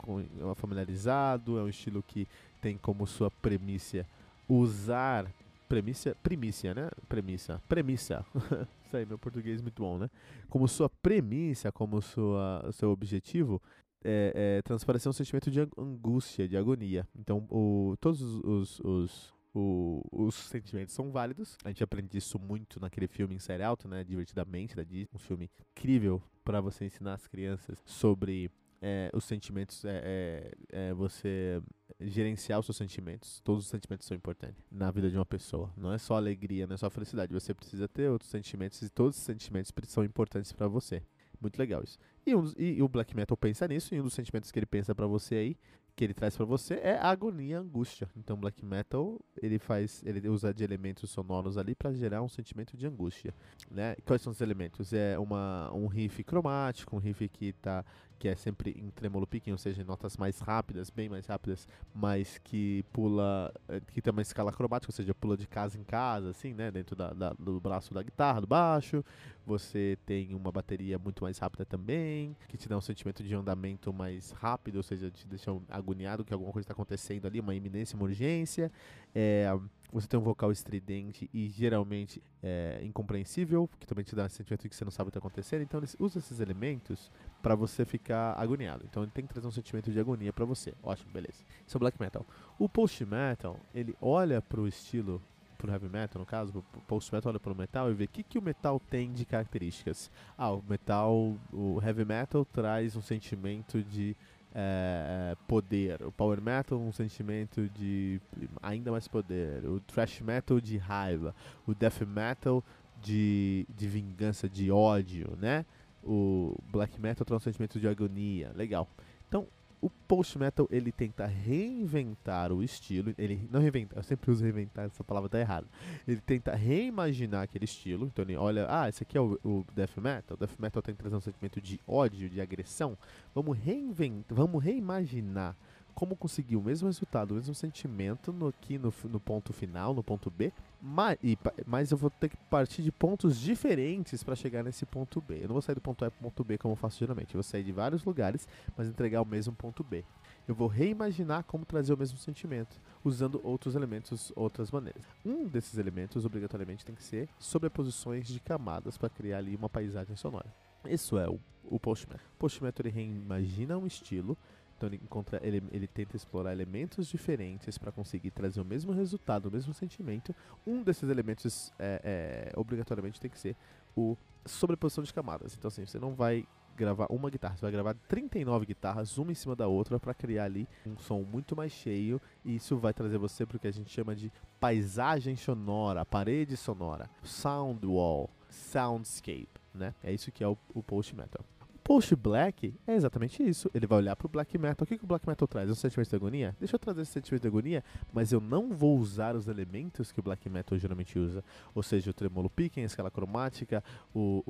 familiarizado, 0.56 1.58
é 1.58 1.62
um 1.62 1.68
estilo 1.68 2.02
que 2.02 2.28
tem 2.60 2.76
como 2.76 3.06
sua 3.06 3.30
premissa 3.30 4.06
usar 4.46 5.26
Premissa, 5.68 6.16
primícia, 6.22 6.74
né? 6.74 6.88
Premissa, 7.08 7.60
premissa. 7.68 8.24
Isso 8.86 8.96
aí, 8.96 9.04
meu 9.04 9.18
português 9.18 9.58
é 9.58 9.62
muito 9.62 9.82
bom, 9.82 9.98
né? 9.98 10.08
Como 10.48 10.68
sua 10.68 10.88
premissa, 10.88 11.72
como 11.72 12.00
sua, 12.00 12.70
seu 12.72 12.92
objetivo, 12.92 13.60
é, 14.06 14.58
é 14.58 14.62
transparecer 14.62 15.10
um 15.10 15.12
sentimento 15.12 15.50
de 15.50 15.60
angústia, 15.76 16.48
de 16.48 16.56
agonia. 16.56 17.06
Então, 17.14 17.46
o, 17.50 17.96
todos 18.00 18.22
os, 18.22 18.80
os, 18.80 19.32
os, 19.52 20.04
os 20.12 20.34
sentimentos 20.34 20.94
são 20.94 21.10
válidos. 21.10 21.56
A 21.64 21.68
gente 21.68 21.82
aprende 21.82 22.16
isso 22.16 22.38
muito 22.38 22.78
naquele 22.78 23.08
filme 23.08 23.34
em 23.34 23.38
série 23.38 23.62
alto, 23.62 23.88
né? 23.88 24.04
Divertidamente, 24.04 24.76
da 24.76 24.84
Disney. 24.84 25.08
Um 25.12 25.18
filme 25.18 25.50
incrível 25.74 26.22
para 26.44 26.60
você 26.60 26.84
ensinar 26.84 27.14
as 27.14 27.26
crianças 27.26 27.82
sobre 27.84 28.50
é, 28.80 29.10
os 29.12 29.24
sentimentos, 29.24 29.84
é, 29.84 30.00
é, 30.04 30.88
é, 30.88 30.94
você 30.94 31.60
gerenciar 32.00 32.60
os 32.60 32.66
seus 32.66 32.76
sentimentos. 32.76 33.40
Todos 33.40 33.64
os 33.64 33.70
sentimentos 33.70 34.06
são 34.06 34.16
importantes 34.16 34.62
na 34.70 34.90
vida 34.90 35.10
de 35.10 35.16
uma 35.16 35.26
pessoa. 35.26 35.72
Não 35.76 35.92
é 35.92 35.98
só 35.98 36.14
alegria, 36.14 36.66
não 36.66 36.74
é 36.74 36.76
só 36.76 36.90
felicidade. 36.90 37.32
Você 37.32 37.54
precisa 37.54 37.88
ter 37.88 38.10
outros 38.10 38.30
sentimentos 38.30 38.80
e 38.82 38.88
todos 38.88 39.16
os 39.16 39.22
sentimentos 39.22 39.72
são 39.88 40.04
importantes 40.04 40.52
para 40.52 40.68
você. 40.68 41.02
Muito 41.40 41.58
legal 41.58 41.82
isso. 41.82 41.98
E, 42.26 42.34
um, 42.34 42.52
e, 42.56 42.82
o 42.82 42.88
black 42.88 43.14
metal 43.14 43.36
pensa 43.36 43.68
nisso, 43.68 43.94
e 43.94 44.00
um 44.00 44.04
dos 44.04 44.14
sentimentos 44.14 44.50
que 44.50 44.58
ele 44.58 44.66
pensa 44.66 44.94
para 44.94 45.06
você 45.06 45.34
aí 45.36 45.56
que 45.96 46.04
ele 46.04 46.12
traz 46.12 46.36
para 46.36 46.44
você 46.44 46.74
é 46.74 46.98
agonia, 46.98 47.58
angústia. 47.58 48.08
Então, 48.14 48.36
black 48.36 48.62
metal 48.64 49.18
ele 49.40 49.58
faz, 49.58 50.02
ele 50.04 50.28
usa 50.28 50.52
de 50.52 50.62
elementos 50.62 51.10
sonoros 51.10 51.56
ali 51.56 51.74
para 51.74 51.90
gerar 51.94 52.22
um 52.22 52.28
sentimento 52.28 52.76
de 52.76 52.86
angústia, 52.86 53.34
né? 53.70 53.96
Quais 54.04 54.20
são 54.20 54.30
os 54.30 54.42
elementos? 54.42 54.92
É 54.92 55.18
uma 55.18 55.72
um 55.72 55.86
riff 55.86 56.22
cromático, 56.22 56.94
um 56.94 56.98
riff 56.98 57.26
que 57.30 57.54
tá 57.54 57.82
que 58.18 58.28
é 58.28 58.34
sempre 58.34 58.70
em 58.70 58.90
tremolo 58.90 59.26
picking, 59.26 59.52
ou 59.52 59.58
seja, 59.58 59.82
em 59.82 59.84
notas 59.84 60.16
mais 60.16 60.38
rápidas, 60.40 60.90
bem 60.90 61.08
mais 61.08 61.26
rápidas, 61.26 61.68
mas 61.94 62.38
que 62.38 62.84
pula, 62.92 63.52
eh, 63.68 63.80
que 63.92 64.00
tem 64.00 64.10
uma 64.12 64.22
escala 64.22 64.52
cromática, 64.52 64.90
ou 64.90 64.94
seja, 64.94 65.14
pula 65.14 65.36
de 65.36 65.46
casa 65.46 65.78
em 65.78 65.84
casa, 65.84 66.30
assim, 66.30 66.54
né, 66.54 66.70
dentro 66.70 66.96
da, 66.96 67.12
da, 67.12 67.32
do 67.34 67.60
braço 67.60 67.92
da 67.92 68.02
guitarra, 68.02 68.40
do 68.40 68.46
baixo. 68.46 69.04
Você 69.44 69.96
tem 70.04 70.34
uma 70.34 70.50
bateria 70.50 70.98
muito 70.98 71.22
mais 71.22 71.38
rápida 71.38 71.64
também, 71.64 72.36
que 72.48 72.56
te 72.56 72.68
dá 72.68 72.76
um 72.76 72.80
sentimento 72.80 73.22
de 73.22 73.34
andamento 73.34 73.92
mais 73.92 74.32
rápido, 74.32 74.76
ou 74.76 74.82
seja, 74.82 75.10
te 75.10 75.26
deixa 75.26 75.50
agoniado 75.68 76.24
que 76.24 76.32
alguma 76.32 76.52
coisa 76.52 76.64
está 76.64 76.72
acontecendo 76.72 77.26
ali, 77.26 77.38
uma 77.38 77.54
iminência, 77.54 77.96
uma 77.96 78.04
urgência. 78.04 78.72
É, 79.14 79.46
você 79.92 80.06
tem 80.06 80.18
um 80.18 80.22
vocal 80.22 80.50
estridente 80.50 81.30
e 81.32 81.48
geralmente 81.48 82.22
é, 82.42 82.80
incompreensível, 82.82 83.68
que 83.78 83.86
também 83.86 84.04
te 84.04 84.14
dá 84.14 84.24
um 84.24 84.28
sentimento 84.28 84.62
de 84.62 84.68
que 84.68 84.76
você 84.76 84.84
não 84.84 84.90
sabe 84.90 85.08
o 85.08 85.12
que 85.12 85.18
está 85.18 85.26
acontecendo. 85.26 85.62
Então 85.62 85.80
usa 85.98 86.18
esses 86.18 86.40
elementos 86.40 87.10
para 87.42 87.54
você 87.54 87.84
ficar 87.84 88.34
agoniado. 88.38 88.84
Então 88.88 89.02
ele 89.02 89.12
tem 89.12 89.26
que 89.26 89.32
trazer 89.32 89.46
um 89.46 89.52
sentimento 89.52 89.90
de 89.90 90.00
agonia 90.00 90.32
para 90.32 90.44
você. 90.44 90.74
Ótimo, 90.82 91.10
beleza. 91.12 91.44
Isso 91.66 91.76
é 91.76 91.80
black 91.80 92.00
metal. 92.00 92.26
O 92.58 92.68
post 92.68 93.04
metal, 93.04 93.58
ele 93.74 93.94
olha 94.00 94.40
para 94.42 94.60
o 94.60 94.66
estilo 94.66 95.22
pro 95.56 95.72
heavy 95.72 95.88
metal, 95.88 96.20
no 96.20 96.26
caso, 96.26 96.52
o 96.58 96.80
post 96.82 97.12
metal 97.12 97.30
olha 97.30 97.40
pro 97.40 97.54
metal 97.54 97.90
e 97.90 97.94
vê 97.94 98.04
o 98.04 98.08
que, 98.08 98.22
que 98.22 98.38
o 98.38 98.42
metal 98.42 98.78
tem 98.78 99.12
de 99.12 99.24
características. 99.24 100.10
Ah, 100.36 100.52
o 100.52 100.62
metal, 100.68 101.34
o 101.52 101.80
heavy 101.82 102.04
metal 102.04 102.44
traz 102.44 102.94
um 102.94 103.00
sentimento 103.00 103.82
de 103.82 104.14
é, 104.54 105.36
poder. 105.46 106.02
O 106.02 106.12
power 106.12 106.40
metal, 106.40 106.78
um 106.78 106.92
sentimento 106.92 107.68
de 107.70 108.20
ainda 108.62 108.90
mais 108.90 109.06
poder. 109.06 109.64
O 109.66 109.80
thrash 109.80 110.20
metal 110.20 110.60
de 110.60 110.78
raiva. 110.78 111.34
O 111.66 111.74
death 111.74 112.00
metal 112.02 112.64
de, 113.02 113.66
de 113.76 113.86
vingança, 113.86 114.48
de 114.48 114.70
ódio, 114.70 115.36
né? 115.38 115.66
O 116.06 116.56
black 116.70 117.00
metal 117.00 117.24
traz 117.24 117.42
um 117.42 117.44
sentimento 117.44 117.80
de 117.80 117.88
agonia. 117.88 118.52
Legal. 118.54 118.88
Então, 119.28 119.48
o 119.80 119.90
post 119.90 120.38
metal 120.38 120.66
ele 120.70 120.90
tenta 120.90 121.26
reinventar 121.26 122.52
o 122.52 122.62
estilo, 122.62 123.14
ele 123.18 123.48
não 123.50 123.60
reinventar, 123.60 123.98
eu 123.98 124.02
sempre 124.02 124.30
uso 124.30 124.42
reinventar, 124.42 124.86
essa 124.86 125.04
palavra 125.04 125.28
tá 125.28 125.38
errada. 125.38 125.66
Ele 126.06 126.20
tenta 126.20 126.54
reimaginar 126.54 127.42
aquele 127.42 127.64
estilo, 127.64 128.06
então 128.06 128.24
ele 128.24 128.36
olha, 128.36 128.66
ah, 128.68 128.88
esse 128.88 129.02
aqui 129.02 129.18
é 129.18 129.20
o, 129.20 129.38
o 129.44 129.64
death 129.74 129.96
metal, 129.98 130.36
o 130.36 130.40
death 130.40 130.58
metal 130.58 130.82
tem 130.82 130.94
que 130.94 131.00
trazer 131.00 131.16
um 131.16 131.20
sentimento 131.20 131.60
de 131.60 131.80
ódio, 131.86 132.28
de 132.28 132.40
agressão. 132.40 132.96
Vamos 133.34 133.56
reinventar, 133.58 134.36
vamos 134.36 134.62
reimaginar 134.62 135.56
como 135.96 136.14
conseguir 136.14 136.56
o 136.56 136.62
mesmo 136.62 136.86
resultado, 136.86 137.30
o 137.30 137.34
mesmo 137.34 137.54
sentimento 137.54 138.30
no, 138.30 138.48
aqui 138.48 138.76
no, 138.76 138.92
no 139.04 139.18
ponto 139.18 139.50
final, 139.54 139.94
no 139.94 140.02
ponto 140.02 140.30
B, 140.30 140.52
mas, 140.80 141.18
e, 141.24 141.38
mas 141.66 141.90
eu 141.90 141.96
vou 141.96 142.10
ter 142.10 142.28
que 142.28 142.36
partir 142.50 142.82
de 142.82 142.92
pontos 142.92 143.40
diferentes 143.40 144.22
para 144.22 144.36
chegar 144.36 144.62
nesse 144.62 144.84
ponto 144.84 145.22
B. 145.22 145.38
Eu 145.38 145.48
não 145.48 145.54
vou 145.54 145.62
sair 145.62 145.74
do 145.74 145.80
ponto 145.80 146.04
A 146.04 146.10
para 146.10 146.20
o 146.20 146.22
ponto 146.24 146.44
B 146.44 146.58
como 146.58 146.72
eu 146.72 146.76
faço 146.76 146.98
geralmente. 146.98 147.34
Eu 147.34 147.38
vou 147.38 147.42
sair 147.42 147.64
de 147.64 147.72
vários 147.72 148.04
lugares, 148.04 148.46
mas 148.76 148.86
entregar 148.86 149.22
o 149.22 149.24
mesmo 149.24 149.54
ponto 149.54 149.82
B. 149.82 150.04
Eu 150.46 150.54
vou 150.54 150.68
reimaginar 150.68 151.44
como 151.44 151.64
trazer 151.64 151.94
o 151.94 151.96
mesmo 151.96 152.18
sentimento, 152.18 152.78
usando 153.02 153.40
outros 153.42 153.74
elementos, 153.74 154.30
outras 154.36 154.70
maneiras. 154.70 155.02
Um 155.24 155.46
desses 155.48 155.78
elementos, 155.78 156.26
obrigatoriamente, 156.26 156.84
tem 156.84 156.94
que 156.94 157.02
ser 157.02 157.26
sobreposições 157.38 158.28
de 158.28 158.38
camadas 158.38 158.98
para 158.98 159.08
criar 159.08 159.38
ali 159.38 159.56
uma 159.56 159.70
paisagem 159.70 160.14
sonora. 160.14 160.54
Isso 160.84 161.18
é 161.18 161.26
o, 161.26 161.40
o 161.64 161.80
post-metal. 161.80 162.26
O 162.34 162.38
post-metal 162.38 162.86
ele 162.86 162.94
reimagina 162.94 163.78
um 163.78 163.86
estilo 163.86 164.36
então 164.76 164.88
ele 164.88 165.00
encontra, 165.02 165.40
ele, 165.42 165.62
ele 165.72 165.86
tenta 165.86 166.16
explorar 166.16 166.52
elementos 166.52 167.08
diferentes 167.08 167.78
para 167.78 167.90
conseguir 167.90 168.30
trazer 168.30 168.60
o 168.60 168.64
mesmo 168.64 168.92
resultado, 168.92 169.46
o 169.46 169.50
mesmo 169.50 169.72
sentimento. 169.72 170.34
Um 170.66 170.82
desses 170.82 171.08
elementos 171.08 171.72
é, 171.78 172.50
é, 172.52 172.58
obrigatoriamente 172.58 173.20
tem 173.20 173.30
que 173.30 173.38
ser 173.38 173.56
o 173.96 174.16
sobreposição 174.44 175.02
de 175.02 175.12
camadas. 175.12 175.56
Então 175.56 175.68
assim, 175.68 175.86
você 175.86 175.98
não 175.98 176.14
vai 176.14 176.46
gravar 176.76 177.06
uma 177.08 177.30
guitarra, 177.30 177.56
você 177.56 177.62
vai 177.62 177.72
gravar 177.72 177.94
39 178.06 178.66
guitarras, 178.66 179.16
uma 179.16 179.32
em 179.32 179.34
cima 179.34 179.56
da 179.56 179.66
outra, 179.66 179.98
para 179.98 180.12
criar 180.12 180.44
ali 180.44 180.68
um 180.86 180.98
som 180.98 181.22
muito 181.22 181.56
mais 181.56 181.72
cheio. 181.72 182.20
E 182.44 182.56
isso 182.56 182.76
vai 182.76 182.92
trazer 182.92 183.16
você 183.16 183.46
para 183.46 183.56
o 183.56 183.60
que 183.60 183.66
a 183.66 183.72
gente 183.72 183.90
chama 183.90 184.14
de 184.14 184.30
paisagem 184.60 185.36
sonora, 185.36 186.04
parede 186.04 186.54
sonora, 186.56 187.08
sound 187.22 187.84
wall, 187.86 188.28
soundscape, 188.50 189.48
né? 189.74 189.94
É 190.04 190.12
isso 190.12 190.30
que 190.30 190.44
é 190.44 190.48
o, 190.48 190.56
o 190.74 190.82
post 190.82 191.16
metal. 191.16 191.42
Post 191.86 192.16
Black 192.16 192.74
é 192.84 192.96
exatamente 192.96 193.40
isso. 193.48 193.70
Ele 193.72 193.86
vai 193.86 193.98
olhar 193.98 194.16
pro 194.16 194.28
Black 194.28 194.58
Metal. 194.58 194.82
O 194.82 194.86
que, 194.86 194.98
que 194.98 195.04
o 195.04 195.06
Black 195.06 195.24
Metal 195.24 195.46
traz? 195.46 195.70
Um 195.70 195.74
sentimento 195.76 196.10
de 196.10 196.16
agonia? 196.16 196.56
Deixa 196.58 196.74
eu 196.74 196.80
trazer 196.80 197.02
esse 197.02 197.12
sentimento 197.12 197.42
de 197.42 197.46
agonia, 197.46 197.84
mas 198.12 198.32
eu 198.32 198.40
não 198.40 198.72
vou 198.72 198.98
usar 198.98 199.36
os 199.36 199.46
elementos 199.46 200.10
que 200.10 200.18
o 200.18 200.22
Black 200.22 200.48
Metal 200.50 200.76
geralmente 200.76 201.16
usa. 201.16 201.44
Ou 201.76 201.84
seja, 201.84 202.10
o 202.10 202.12
tremolo 202.12 202.50
picking, 202.50 202.82
a 202.82 202.86
escala 202.86 203.08
cromática, 203.08 203.84
o. 204.12 204.42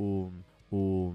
o, 0.73 0.75
o 0.75 1.15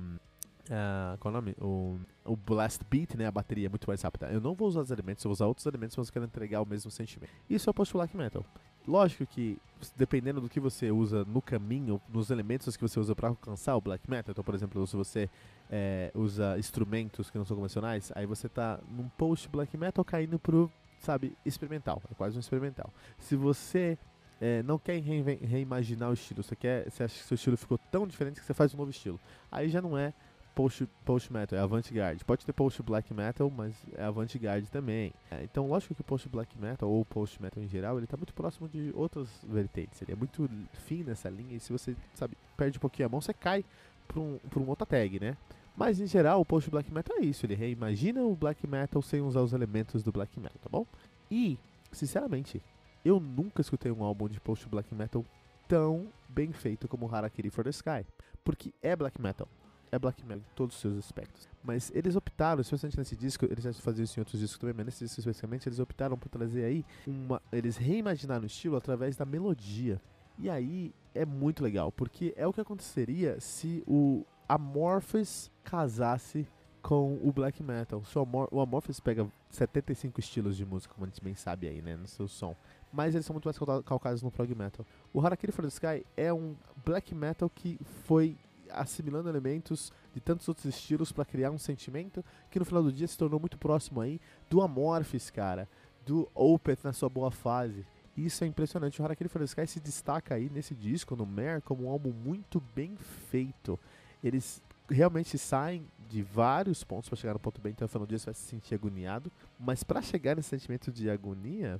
Uh, 0.72 1.18
qual 1.18 1.34
o 1.34 1.36
nome? 1.36 1.54
O, 1.60 2.00
o 2.24 2.36
Blast 2.38 2.82
Beat, 2.90 3.16
né? 3.16 3.28
A 3.28 3.32
bateria 3.32 3.66
é 3.66 3.70
muito 3.70 3.86
mais 3.90 4.01
rápida. 4.01 4.32
Eu 4.32 4.40
não 4.40 4.56
vou 4.56 4.70
usar 4.70 4.80
os 4.80 4.90
elementos, 4.90 5.22
eu 5.22 5.28
vou 5.28 5.34
usar 5.34 5.46
outros 5.46 5.66
elementos, 5.66 5.98
mas 5.98 6.08
eu 6.08 6.13
quero 6.13 6.24
entregar 6.24 6.62
o 6.62 6.66
mesmo 6.66 6.90
sentimento. 6.90 7.30
Isso 7.50 7.70
é 7.70 7.74
post 7.74 7.94
black 7.94 8.16
metal. 8.16 8.46
Lógico 8.88 9.25
que, 9.25 9.60
dependendo 9.98 10.40
do 10.40 10.48
que 10.48 10.62
você 10.62 10.90
usa 10.90 11.25
no 11.25 11.42
caminho, 11.42 12.01
nos 12.08 12.32
elementos 12.32 12.78
que 12.78 12.82
você 12.82 13.00
usa 13.01 13.13
para 13.13 13.28
alcançar 13.28 13.75
o 13.75 13.82
black 13.82 14.10
metal, 14.10 14.32
então, 14.32 14.44
por 14.44 14.56
exemplo, 14.56 14.88
se 14.88 14.96
você 14.96 15.30
é, 15.70 16.10
usa 16.16 16.58
instrumentos 16.58 17.30
que 17.30 17.38
não 17.38 17.44
são 17.44 17.58
convencionais, 17.58 18.10
aí 18.16 18.25
você 18.25 18.48
tá 18.48 18.80
num 18.90 19.10
post 19.10 19.50
black 19.50 19.75
metal 19.75 20.06
caindo 20.06 20.40
pro, 20.40 20.72
sabe, 21.00 21.36
experimental. 21.46 22.01
É 22.10 22.16
quase 22.16 22.38
um 22.38 22.40
experimental. 22.40 22.90
Se 23.20 23.36
você 23.36 23.98
é, 24.40 24.63
não 24.63 24.80
quer 24.80 25.00
reimaginar 25.00 26.10
o 26.10 26.13
estilo, 26.13 26.42
você 26.42 26.56
quer, 26.56 26.90
você 26.90 27.04
acha 27.04 27.20
que 27.20 27.25
seu 27.25 27.36
estilo 27.36 27.58
ficou 27.58 27.78
tão 27.78 28.08
diferente 28.08 28.40
que 28.40 28.46
você 28.46 28.54
faz 28.54 28.74
um 28.74 28.78
novo 28.78 28.90
estilo, 28.90 29.20
aí 29.51 29.70
já 29.70 29.82
não 29.82 29.98
é 29.98 30.13
post, 30.55 30.88
post 31.05 31.31
metal, 31.31 31.58
é 31.58 31.62
avant-garde. 31.62 32.24
Pode 32.24 32.46
ter 32.46 32.53
post 32.53 32.81
black 32.84 33.13
metal, 33.13 33.50
mas 33.50 33.74
é 33.96 34.03
avant-garde 34.03 34.70
também. 34.70 35.13
É, 35.29 35.43
então, 35.43 35.67
lógico 35.67 35.96
que 35.96 36.01
o 36.01 36.03
post 36.03 36.27
black 36.29 36.58
metal 36.58 36.89
ou 36.89 37.03
post 37.05 37.41
metal 37.41 37.63
em 37.63 37.67
geral, 37.67 37.98
ele 37.98 38.08
tá 38.08 38.17
muito 38.17 38.34
próximo 38.34 38.67
de 38.67 38.91
outras 38.96 39.27
vertentes. 39.43 40.01
Ele 40.01 40.12
é 40.12 40.15
muito 40.15 40.50
fino 40.86 41.10
nessa 41.10 41.29
linha 41.29 41.55
e 41.55 41.60
se 41.60 41.72
você, 41.72 41.96
sabe, 42.13 42.38
perde 42.58 42.77
um 42.77 42.81
pouquinho 42.81 43.08
a 43.08 43.10
mão, 43.10 43.22
você 43.22 43.34
cai 43.34 43.65
para 44.08 44.20
um, 44.20 44.39
pra 44.50 44.60
um 44.60 44.67
outra 44.67 44.86
tag, 44.86 45.20
né? 45.20 45.38
Mas 45.75 46.00
em 46.00 46.08
geral, 46.08 46.41
o 46.41 46.46
post 46.46 46.70
black 46.70 46.93
metal 46.93 47.17
é 47.17 47.22
isso, 47.22 47.46
ele 47.46 47.55
reimagina 47.55 48.22
o 48.22 48.36
black 48.36 48.67
metal 48.67 49.01
sem 49.01 49.22
usar 49.22 49.41
os 49.41 49.53
elementos 49.53 50.03
do 50.03 50.12
black 50.12 50.38
metal, 50.39 50.58
tá 50.62 50.70
bom? 50.70 50.86
E, 51.29 51.58
sinceramente, 51.91 52.62
eu 53.05 53.20
nunca 53.20 53.62
escutei 53.62 53.91
um 53.91 54.03
álbum 54.03 54.27
de 54.27 54.39
post 54.39 54.67
black 54.67 54.93
metal 54.93 55.25
tão 55.67 56.08
bem 56.27 56.51
feito 56.51 56.88
como 56.88 57.13
Harakiri 57.13 57.50
for 57.50 57.63
the 57.63 57.70
Sky, 57.70 58.05
porque 58.43 58.74
é 58.81 58.96
black 58.96 59.20
metal 59.22 59.48
é 59.91 60.00
black 60.00 60.24
metal 60.24 60.39
em 60.39 60.55
todos 60.55 60.75
os 60.75 60.81
seus 60.81 60.98
aspectos. 60.98 61.50
Mas 61.63 61.91
eles 61.93 62.15
optaram, 62.15 62.62
especialmente 62.62 62.98
nesse 62.98 63.15
disco, 63.15 63.45
eles 63.45 63.63
já 63.63 63.74
faziam 63.74 64.03
isso 64.03 64.19
em 64.19 64.21
outros 64.21 64.39
discos 64.39 64.57
também, 64.57 64.74
mas 64.75 64.86
nesse 64.86 65.03
disco 65.03 65.19
especificamente, 65.19 65.67
eles 65.67 65.79
optaram 65.79 66.17
por 66.17 66.29
trazer 66.29 66.63
aí 66.63 66.86
uma. 67.05 67.41
Eles 67.51 67.77
reimaginaram 67.77 68.43
o 68.43 68.48
estilo 68.48 68.75
através 68.77 69.15
da 69.15 69.25
melodia. 69.25 70.01
E 70.39 70.50
aí 70.50 70.93
é 71.13 71.25
muito 71.25 71.63
legal, 71.63 71.91
porque 71.91 72.33
é 72.36 72.48
o 72.48 72.53
que 72.53 72.62
aconteceria 72.62 73.39
se 73.39 73.83
o 73.86 74.25
Amorphis 74.48 75.51
casasse 75.63 76.48
com 76.81 77.19
o 77.21 77.31
black 77.31 77.62
metal. 77.62 78.01
O, 78.15 78.19
Amor 78.19 78.50
o 78.51 78.60
Amorphis 78.60 79.00
pega 79.00 79.27
75 79.50 80.19
estilos 80.19 80.57
de 80.57 80.65
música, 80.65 80.93
como 80.93 81.05
a 81.05 81.10
gente 81.10 81.21
bem 81.21 81.36
sabe 81.36 81.67
aí, 81.67 81.81
né, 81.81 81.95
no 81.95 82.07
seu 82.07 82.27
som. 82.27 82.55
Mas 82.91 83.13
eles 83.13 83.25
são 83.25 83.33
muito 83.33 83.45
mais 83.45 83.57
calcados 83.86 84.21
no 84.21 84.31
prog 84.31 84.53
metal. 84.55 84.86
O 85.13 85.21
Harakiri 85.21 85.51
for 85.51 85.62
the 85.62 85.67
Sky 85.67 86.05
é 86.17 86.33
um 86.33 86.55
black 86.83 87.13
metal 87.13 87.50
que 87.50 87.77
foi 88.05 88.38
assimilando 88.74 89.30
elementos 89.30 89.92
de 90.13 90.20
tantos 90.20 90.48
outros 90.48 90.66
estilos 90.66 91.12
para 91.12 91.25
criar 91.25 91.51
um 91.51 91.58
sentimento 91.58 92.24
que 92.50 92.60
no 92.60 92.66
final 92.66 92.84
do 92.84 92.92
dia 92.92 93.08
se 93.08 93.18
tornou 93.18 93.40
muito 93.40 93.58
próximo 93.58 94.01
aí 94.01 94.20
do 94.50 94.62
Amorphis, 94.62 95.30
cara, 95.30 95.68
do 96.06 96.30
Opeth 96.34 96.80
na 96.84 96.94
sua 96.94 97.10
boa 97.10 97.32
fase. 97.32 97.86
Isso 98.16 98.44
é 98.44 98.48
impressionante. 98.48 99.01
O 99.01 99.06
Harakiri 99.06 99.30
for 99.30 99.42
Sky 99.44 99.66
se 99.68 99.80
destaca 99.80 100.36
aí 100.36 100.50
nesse 100.50 100.75
disco, 100.75 101.16
no 101.16 101.25
Mare, 101.25 101.62
como 101.62 101.86
um 101.86 101.90
álbum 101.90 102.12
muito 102.12 102.62
bem 102.75 102.96
feito. 103.30 103.80
Eles 104.24 104.62
realmente 104.90 105.38
saem 105.38 105.88
de 106.10 106.22
vários 106.22 106.84
pontos 106.84 107.08
para 107.08 107.16
chegar 107.16 107.34
no 107.34 107.40
ponto 107.40 107.62
B, 107.62 107.70
então 107.70 107.86
no 107.86 107.90
final 107.90 108.06
do 108.06 108.10
dia 108.10 108.20
você 108.20 108.25
vai 108.25 108.34
se 108.34 108.42
sentir 108.42 108.75
agoniado. 108.75 109.32
Mas 109.58 109.84
para 109.84 110.01
chegar 110.01 110.36
nesse 110.36 110.50
sentimento 110.50 110.92
de 110.92 111.10
agonia, 111.10 111.80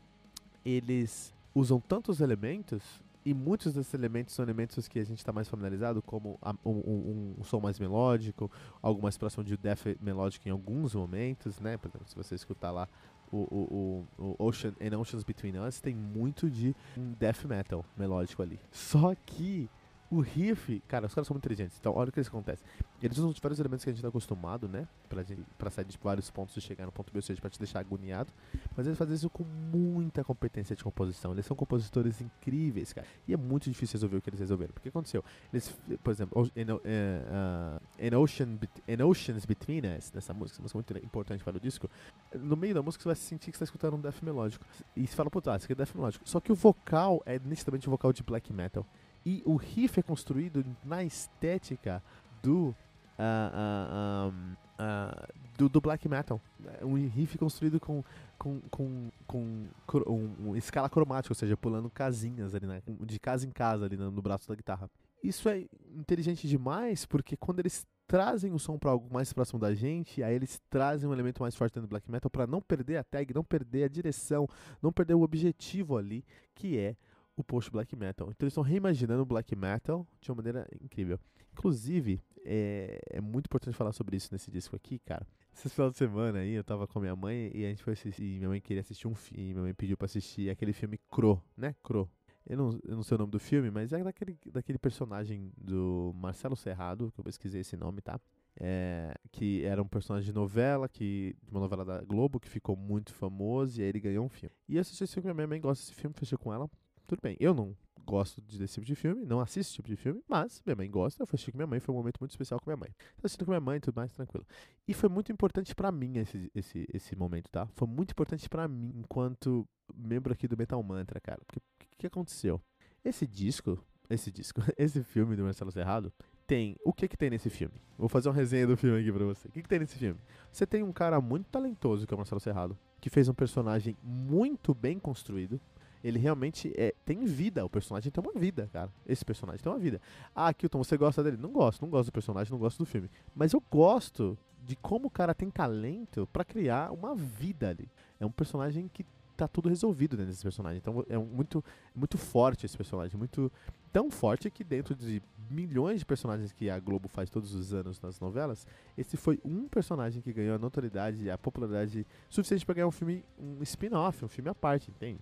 eles 0.66 1.34
usam 1.54 1.80
tantos 1.80 2.22
elementos 2.22 2.82
e 3.26 3.34
muitos 3.34 3.74
desses 3.74 3.94
elementos 3.94 4.34
são 4.34 4.44
elementos 4.44 4.88
que 4.88 5.00
a 5.00 5.04
gente 5.04 5.20
está 5.20 5.32
mais 5.32 5.48
familiarizado, 5.48 6.02
como 6.02 6.38
a, 6.42 6.56
um, 6.66 6.72
um, 6.72 7.36
um, 7.40 7.44
som 7.44 7.60
mais 7.60 7.80
melódico, 7.80 8.52
algo 8.82 9.02
mais 9.02 9.18
próximo 9.18 9.44
de 9.44 9.56
death 9.58 9.98
melódico 10.02 10.48
em 10.48 10.52
alguns 10.52 10.96
momentos, 10.96 11.60
né? 11.60 11.78
Por 11.78 11.90
exemplo, 11.90 12.08
se 12.08 12.16
você 12.16 12.36
escutar 12.36 12.72
lá 12.72 12.88
o, 13.32 13.38
o, 13.38 14.06
o, 14.18 14.36
o 14.40 14.46
Ocean 14.46 14.74
and 14.82 14.98
Oceans 14.98 15.24
Between 15.24 15.58
Us, 15.60 15.80
tem 15.80 15.96
muito 15.96 16.50
de 16.50 16.76
um 16.98 17.14
death 17.14 17.46
metal 17.46 17.86
melódico 17.96 18.42
ali. 18.42 18.60
Só 18.72 19.16
que 19.26 19.70
o 20.12 20.20
riff, 20.20 20.84
cara, 20.90 21.06
os 21.06 21.16
caras 21.16 21.26
são 21.26 21.34
muito 21.34 21.46
inteligentes. 21.46 21.78
Então, 21.80 21.94
olha 21.96 22.10
o 22.10 22.12
que 22.12 22.20
isso 22.20 22.30
acontece. 22.30 22.62
Eles 23.02 23.18
usam 23.18 23.34
vários 23.42 23.60
elementos 23.62 23.86
que 23.86 23.90
a 23.90 23.94
gente 23.94 24.02
tá 24.02 24.10
acostumado, 24.10 24.68
né? 24.68 24.86
Pra, 25.08 25.24
gente, 25.24 25.42
pra 25.58 25.72
sair 25.72 25.86
de 25.86 25.98
vários 25.98 26.30
pontos 26.30 26.56
e 26.58 26.62
chegar 26.62 26.86
no 26.86 26.92
ponto 26.92 27.14
B, 27.14 27.20
ou 27.20 27.22
seja, 27.22 27.40
pra 27.40 27.50
te 27.50 27.58
deixar 27.58 27.80
agoniado. 27.80 28.32
Mas 28.76 28.86
eles 28.86 29.00
fazem 29.00 29.16
isso 29.16 29.30
com 29.30 29.46
muita 29.46 30.22
competência 30.22 30.76
de 30.76 30.84
composição. 30.84 31.32
Eles 31.32 31.46
são 31.46 31.56
compositores 31.56 32.20
incríveis, 32.20 32.92
cara. 32.92 33.08
E 33.26 33.34
é 33.34 33.38
muito 33.38 33.70
difícil 33.70 33.94
resolver 33.94 34.18
o 34.18 34.22
que 34.22 34.30
eles 34.30 34.42
resolveram. 34.42 34.74
Porque 34.74 34.90
aconteceu? 34.90 35.24
Eles, 35.54 35.74
por 36.04 36.12
exemplo, 36.12 36.52
in, 36.58 36.72
uh, 36.72 37.82
in, 37.98 38.14
Ocean, 38.14 38.60
in 38.90 39.02
Oceans 39.02 39.46
Between 39.46 39.84
Us, 39.98 40.12
nessa 40.12 40.34
música, 40.34 40.56
essa 40.56 40.62
música 40.62 40.78
é 40.78 40.96
muito 40.96 41.06
importante 41.06 41.42
para 41.42 41.56
o 41.56 41.60
disco. 41.60 41.90
No 42.38 42.58
meio 42.58 42.74
da 42.74 42.82
música 42.82 43.02
você 43.02 43.08
vai 43.08 43.16
sentir 43.16 43.50
que 43.50 43.58
você 43.58 43.64
tá 43.64 43.66
escutando 43.66 43.96
um 43.96 44.02
death 44.02 44.22
melódico. 44.22 44.66
E 44.94 45.08
você 45.08 45.16
fala, 45.16 45.30
puta, 45.30 45.54
ah, 45.54 45.56
isso 45.56 45.66
aqui 45.66 45.74
é 45.74 45.76
death 45.78 45.96
melódico. 45.96 46.28
Só 46.28 46.42
que 46.42 46.52
o 46.52 46.56
vocal 46.56 47.24
é 47.26 47.40
nitidamente 47.40 47.88
um 47.88 47.92
vocal 47.92 48.12
de 48.12 48.22
black 48.24 48.52
metal. 48.52 48.86
E 49.26 49.42
o 49.46 49.56
riff 49.56 50.00
é 50.00 50.04
construído 50.04 50.66
na 50.84 51.04
estética 51.04 52.04
do. 52.42 52.76
Uh, 53.20 54.30
uh, 54.30 54.34
uh, 54.82 55.42
do, 55.58 55.70
do, 55.70 55.80
black 55.82 56.08
metal. 56.10 56.42
Um 56.82 56.96
riff 56.96 57.38
construído 57.38 57.80
com, 57.80 58.04
com, 58.38 58.60
com, 58.72 59.12
com 59.28 59.68
um, 60.08 60.50
um, 60.50 60.56
escala 60.56 60.90
cromática, 60.90 61.32
ou 61.32 61.36
seja, 61.36 61.56
pulando 61.56 61.90
casinhas 61.90 62.56
ali, 62.56 62.66
né? 62.66 62.82
De 63.02 63.20
casa 63.20 63.46
em 63.46 63.52
casa 63.52 63.86
ali 63.86 63.96
no, 63.96 64.10
no 64.10 64.22
braço 64.22 64.48
da 64.48 64.56
guitarra. 64.56 64.90
Isso 65.24 65.48
é 65.48 65.66
inteligente 65.96 66.48
demais 66.48 67.06
porque 67.06 67.38
quando 67.38 67.60
eles 67.60 67.86
trazem 68.08 68.52
o 68.52 68.60
som 68.60 68.78
para 68.78 68.92
algo 68.92 69.08
mais 69.14 69.32
próximo 69.32 69.60
da 69.60 69.74
gente, 69.74 70.24
aí 70.24 70.36
eles 70.36 70.60
trazem 70.70 71.08
um 71.08 71.14
elemento 71.14 71.42
mais 71.42 71.56
forte 71.56 71.76
dentro 71.76 71.88
do 71.88 71.90
black 71.90 72.12
metal 72.12 72.30
para 72.30 72.48
não 72.48 72.62
perder 72.62 72.98
a 72.98 73.04
tag, 73.04 73.34
não 73.34 73.44
perder 73.44 73.84
a 73.84 73.88
direção, 73.88 74.50
não 74.82 74.92
perder 74.92 75.14
o 75.14 75.22
objetivo 75.22 75.96
ali, 75.96 76.26
que 76.56 76.78
é 76.78 76.96
o 77.42 77.44
post 77.44 77.72
black 77.72 77.96
metal. 77.96 78.30
Então 78.32 78.46
eles 78.46 78.54
estão 78.54 78.64
reimaginando 78.64 79.24
o 79.24 79.26
black 79.26 79.56
metal 79.56 80.08
de 80.20 80.32
uma 80.32 80.38
maneira 80.38 80.68
incrível. 80.82 81.20
Inclusive, 81.52 82.22
é, 82.44 83.00
é, 83.10 83.22
muito 83.22 83.46
importante 83.46 83.76
falar 83.76 83.92
sobre 83.92 84.16
isso 84.18 84.30
nesse 84.32 84.50
disco 84.50 84.76
aqui, 84.76 85.00
cara. 85.00 85.28
Esse 85.54 85.70
final 85.70 85.92
de 85.92 85.98
semana 85.98 86.40
aí, 86.40 86.54
eu 86.54 86.64
tava 86.64 86.88
com 86.88 87.00
minha 87.00 87.16
mãe 87.16 87.52
e 87.54 87.66
a 87.66 87.70
gente 87.70 87.84
foi 87.84 87.94
assistir. 87.94 88.24
minha 88.24 88.50
mãe 88.50 88.62
queria 88.62 88.82
assistir 88.82 89.08
um 89.08 89.16
filme. 89.16 89.54
Minha 89.54 89.64
mãe 89.64 89.74
pediu 89.74 89.98
pra 89.98 90.06
assistir 90.06 90.50
aquele 90.50 90.74
filme 90.74 90.98
Cro, 91.10 91.44
né? 91.58 91.76
Cro. 91.84 92.10
Eu 92.46 92.58
não, 92.58 92.80
eu 92.84 92.96
não 92.96 93.04
sei 93.04 93.16
o 93.16 93.20
nome 93.20 93.32
do 93.32 93.40
filme, 93.40 93.70
mas 93.70 93.94
é 93.94 94.04
daquele, 94.04 94.38
daquele 94.48 94.80
personagem 94.80 95.52
do 95.58 96.12
Marcelo 96.16 96.56
Serrado, 96.56 97.12
que 97.14 97.20
eu 97.20 97.24
pesquisei 97.24 97.62
esse 97.62 97.78
nome, 97.78 98.02
tá? 98.02 98.20
É, 98.60 99.14
que 99.32 99.64
era 99.64 99.82
um 99.82 99.88
personagem 99.88 100.26
de 100.26 100.34
novela, 100.34 100.90
que, 100.90 101.36
de 101.44 101.52
uma 101.52 101.60
novela 101.60 101.86
da 101.86 102.02
Globo, 102.02 102.40
que 102.40 102.50
ficou 102.50 102.76
muito 102.76 103.14
famoso, 103.14 103.80
e 103.80 103.84
aí 103.84 103.90
ele 103.90 104.00
ganhou 104.00 104.26
um 104.26 104.30
filme. 104.30 104.56
E 104.68 104.76
eu 104.76 104.82
assisti 104.82 105.04
esse 105.04 105.14
filme, 105.14 105.34
minha 105.34 105.48
mãe 105.48 105.62
gosta 105.62 105.84
desse 105.84 105.94
filme, 105.94 106.16
fechei 106.18 106.38
com 106.38 106.52
ela. 106.52 106.70
Tudo 107.12 107.20
bem, 107.22 107.36
eu 107.42 107.54
não 107.54 107.76
gosto 108.06 108.40
desse 108.40 108.76
tipo 108.76 108.86
de 108.86 108.96
filme, 108.96 109.26
não 109.26 109.42
assisto 109.42 109.60
esse 109.60 109.74
tipo 109.74 109.90
de 109.90 109.98
filme, 109.98 110.24
mas 110.30 110.64
minha 110.66 110.78
mãe 110.78 110.90
gosta, 110.90 111.22
eu 111.22 111.26
assisti 111.26 111.52
com 111.52 111.58
minha 111.58 111.68
mãe, 111.68 111.82
foi 111.82 111.94
um 111.94 111.98
momento 111.98 112.22
muito 112.22 112.32
especial 112.32 112.58
com 112.58 112.70
minha 112.70 112.78
mãe. 112.78 112.90
Então 113.16 113.26
assistindo 113.26 113.44
com 113.44 113.52
minha 113.52 113.60
mãe, 113.60 113.82
tudo 113.82 113.96
mais, 113.96 114.14
tranquilo. 114.14 114.48
E 114.88 114.94
foi 114.94 115.10
muito 115.10 115.30
importante 115.30 115.76
para 115.76 115.92
mim 115.92 116.20
esse, 116.20 116.50
esse, 116.56 116.88
esse 116.94 117.14
momento, 117.14 117.50
tá? 117.52 117.68
Foi 117.76 117.86
muito 117.86 118.12
importante 118.12 118.48
para 118.48 118.66
mim, 118.66 118.94
enquanto 118.96 119.68
membro 119.94 120.32
aqui 120.32 120.48
do 120.48 120.56
Metal 120.56 120.82
Mantra, 120.82 121.20
cara. 121.20 121.42
Porque 121.46 121.60
o 121.60 121.62
que, 121.80 121.98
que 121.98 122.08
aconteceu? 122.08 122.62
Esse 123.04 123.28
disco, 123.28 123.78
esse 124.10 124.32
disco, 124.32 124.62
esse 124.80 125.04
filme 125.04 125.36
do 125.36 125.44
Marcelo 125.44 125.70
Serrado, 125.70 126.14
tem. 126.48 126.78
O 126.86 126.94
que 126.94 127.10
que 127.10 127.18
tem 127.18 127.30
nesse 127.30 127.50
filme? 127.50 127.76
Vou 127.98 128.08
fazer 128.08 128.30
uma 128.30 128.36
resenha 128.36 128.66
do 128.68 128.78
filme 128.78 129.02
aqui 129.02 129.12
pra 129.12 129.26
você. 129.26 129.50
O 129.50 129.52
que 129.52 129.62
que 129.62 129.68
tem 129.68 129.80
nesse 129.80 129.98
filme? 129.98 130.20
Você 130.50 130.66
tem 130.66 130.82
um 130.82 130.94
cara 130.94 131.20
muito 131.20 131.50
talentoso, 131.50 132.08
que 132.08 132.14
é 132.14 132.16
o 132.16 132.18
Marcelo 132.18 132.40
Serrado, 132.40 132.80
que 133.02 133.10
fez 133.10 133.28
um 133.28 133.34
personagem 133.34 133.98
muito 134.02 134.74
bem 134.74 134.98
construído. 134.98 135.60
Ele 136.04 136.20
realmente 136.20 136.74
é, 136.76 136.94
tem 137.06 137.26
vida, 137.26 137.64
o 137.64 137.70
personagem 137.70 138.12
tem 138.12 138.24
uma 138.24 138.34
vida, 138.40 138.70
cara. 138.72 138.90
Esse 139.06 139.24
personagem 139.24 139.62
tem 139.62 139.72
uma 139.72 139.80
vida. 139.80 140.02
Ah, 140.36 140.54
Kilton, 140.54 140.84
você 140.84 140.98
gosta 140.98 141.24
dele? 141.24 141.38
Não 141.38 141.52
gosto, 141.52 141.82
não 141.82 141.90
gosto 141.90 142.10
do 142.10 142.12
personagem, 142.12 142.52
não 142.52 142.60
gosto 142.60 142.80
do 142.80 142.86
filme. 142.86 143.10
Mas 143.36 143.54
eu 143.54 143.64
gosto 143.70 144.38
de 144.64 144.76
como 144.76 145.08
o 145.08 145.12
cara 145.12 145.34
tem 145.34 145.50
talento 145.50 146.28
para 146.32 146.44
criar 146.44 146.92
uma 146.92 147.16
vida 147.16 147.70
ali. 147.70 147.90
É 148.20 148.26
um 148.26 148.32
personagem 148.32 148.90
que 148.92 149.06
tá 149.36 149.48
tudo 149.48 149.70
resolvido 149.70 150.16
dentro 150.16 150.32
desse 150.32 150.44
personagem. 150.44 150.78
Então 150.78 151.04
é 151.10 151.18
muito, 151.18 151.64
muito 151.96 152.18
forte 152.18 152.66
esse 152.66 152.78
personagem. 152.78 153.18
Muito 153.18 153.52
tão 153.92 154.10
forte 154.10 154.50
que 154.50 154.64
dentro 154.64 154.96
de 154.96 155.22
milhões 155.50 156.00
de 156.00 156.06
personagens 156.06 156.52
que 156.52 156.70
a 156.70 156.80
Globo 156.80 157.08
faz 157.10 157.30
todos 157.30 157.54
os 157.54 157.74
anos 157.74 158.00
nas 158.02 158.20
novelas, 158.20 158.66
esse 158.98 159.18
foi 159.18 159.40
um 159.44 159.68
personagem 159.68 160.22
que 160.22 160.32
ganhou 160.32 160.56
a 160.56 160.60
notoriedade, 160.60 161.30
a 161.30 161.38
popularidade 161.38 162.06
suficiente 162.30 162.66
para 162.66 162.76
ganhar 162.76 162.88
um 162.88 162.92
filme, 162.92 163.26
um 163.38 163.62
spin-off, 163.64 164.24
um 164.24 164.30
filme 164.30 164.50
à 164.50 164.56
parte, 164.56 164.90
entende? 164.92 165.20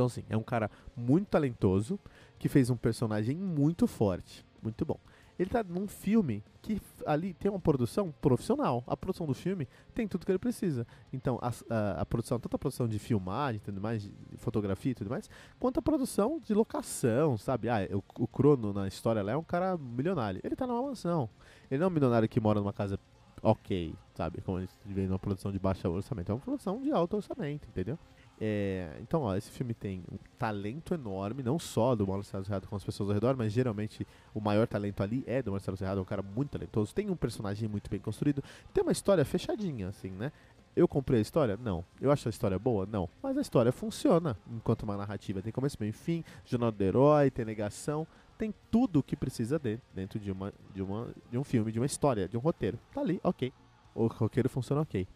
Então, 0.00 0.06
assim, 0.06 0.24
é 0.30 0.36
um 0.36 0.42
cara 0.42 0.70
muito 0.96 1.26
talentoso 1.26 2.00
que 2.38 2.48
fez 2.48 2.70
um 2.70 2.76
personagem 2.76 3.36
muito 3.36 3.86
forte. 3.86 4.46
Muito 4.62 4.82
bom. 4.86 4.98
Ele 5.38 5.50
tá 5.50 5.62
num 5.62 5.86
filme 5.86 6.42
que 6.62 6.80
ali 7.06 7.34
tem 7.34 7.50
uma 7.50 7.60
produção 7.60 8.10
profissional. 8.18 8.82
A 8.86 8.96
produção 8.96 9.26
do 9.26 9.34
filme 9.34 9.68
tem 9.94 10.08
tudo 10.08 10.24
que 10.24 10.32
ele 10.32 10.38
precisa. 10.38 10.86
Então, 11.12 11.38
a, 11.42 11.52
a, 11.68 12.00
a 12.00 12.06
produção, 12.06 12.40
tanto 12.40 12.56
a 12.56 12.58
produção 12.58 12.88
de 12.88 12.98
filmagem, 12.98 13.60
tudo 13.62 13.78
mais, 13.78 14.02
de 14.02 14.10
fotografia 14.38 14.92
e 14.92 14.94
tudo 14.94 15.10
mais, 15.10 15.28
quanto 15.58 15.80
a 15.80 15.82
produção 15.82 16.40
de 16.42 16.54
locação, 16.54 17.36
sabe? 17.36 17.68
Ah, 17.68 17.86
o, 17.92 18.22
o 18.22 18.26
Crono 18.26 18.72
na 18.72 18.88
história 18.88 19.22
lá 19.22 19.32
é 19.32 19.36
um 19.36 19.44
cara 19.44 19.76
milionário. 19.76 20.40
Ele 20.42 20.56
tá 20.56 20.66
numa 20.66 20.82
mansão. 20.82 21.28
Ele 21.70 21.78
não 21.78 21.88
é 21.88 21.90
um 21.90 21.92
milionário 21.92 22.26
que 22.26 22.40
mora 22.40 22.58
numa 22.58 22.72
casa 22.72 22.98
ok, 23.42 23.94
sabe? 24.14 24.40
Como 24.40 24.56
a 24.56 24.60
gente 24.62 24.72
vê 24.86 25.06
numa 25.06 25.18
produção 25.18 25.52
de 25.52 25.58
baixo 25.58 25.86
orçamento. 25.90 26.32
É 26.32 26.34
uma 26.34 26.40
produção 26.40 26.80
de 26.80 26.90
alto 26.90 27.16
orçamento, 27.16 27.68
entendeu? 27.68 27.98
É, 28.42 28.96
então, 29.02 29.20
ó, 29.22 29.36
esse 29.36 29.50
filme 29.50 29.74
tem 29.74 30.02
um 30.10 30.16
talento 30.38 30.94
enorme, 30.94 31.42
não 31.42 31.58
só 31.58 31.94
do 31.94 32.06
Marcelo 32.06 32.42
Serrado 32.42 32.66
com 32.66 32.74
as 32.74 32.82
pessoas 32.82 33.10
ao 33.10 33.14
redor, 33.14 33.36
mas 33.36 33.52
geralmente 33.52 34.06
o 34.32 34.40
maior 34.40 34.66
talento 34.66 35.02
ali 35.02 35.22
é 35.26 35.42
do 35.42 35.52
Marcelo 35.52 35.76
Serrado, 35.76 35.98
é 35.98 36.02
um 36.02 36.06
cara 36.06 36.22
muito 36.22 36.50
talentoso, 36.50 36.94
tem 36.94 37.10
um 37.10 37.16
personagem 37.16 37.68
muito 37.68 37.90
bem 37.90 38.00
construído, 38.00 38.42
tem 38.72 38.82
uma 38.82 38.92
história 38.92 39.22
fechadinha, 39.26 39.88
assim, 39.88 40.10
né? 40.10 40.32
Eu 40.74 40.86
comprei 40.86 41.18
a 41.18 41.22
história? 41.22 41.58
Não. 41.60 41.84
Eu 42.00 42.10
acho 42.12 42.28
a 42.28 42.30
história 42.30 42.58
boa? 42.58 42.86
Não. 42.86 43.08
Mas 43.22 43.36
a 43.36 43.40
história 43.40 43.72
funciona 43.72 44.36
enquanto 44.48 44.84
uma 44.84 44.96
narrativa. 44.96 45.42
Tem 45.42 45.52
começo, 45.52 45.76
meio 45.80 45.90
e 45.90 45.92
fim, 45.92 46.24
jornal 46.46 46.70
do 46.70 46.82
herói, 46.82 47.28
tem 47.28 47.44
negação, 47.44 48.06
tem 48.38 48.54
tudo 48.70 49.00
o 49.00 49.02
que 49.02 49.16
precisa 49.16 49.58
de 49.58 49.78
dentro 49.92 50.18
de, 50.18 50.30
uma, 50.30 50.54
de, 50.72 50.80
uma, 50.80 51.08
de 51.28 51.36
um 51.36 51.42
filme, 51.42 51.72
de 51.72 51.80
uma 51.80 51.86
história, 51.86 52.28
de 52.28 52.36
um 52.36 52.40
roteiro. 52.40 52.78
Tá 52.94 53.00
ali, 53.00 53.20
ok. 53.22 53.52
O 53.94 54.06
roteiro 54.06 54.48
funciona 54.48 54.80
ok. 54.80 55.06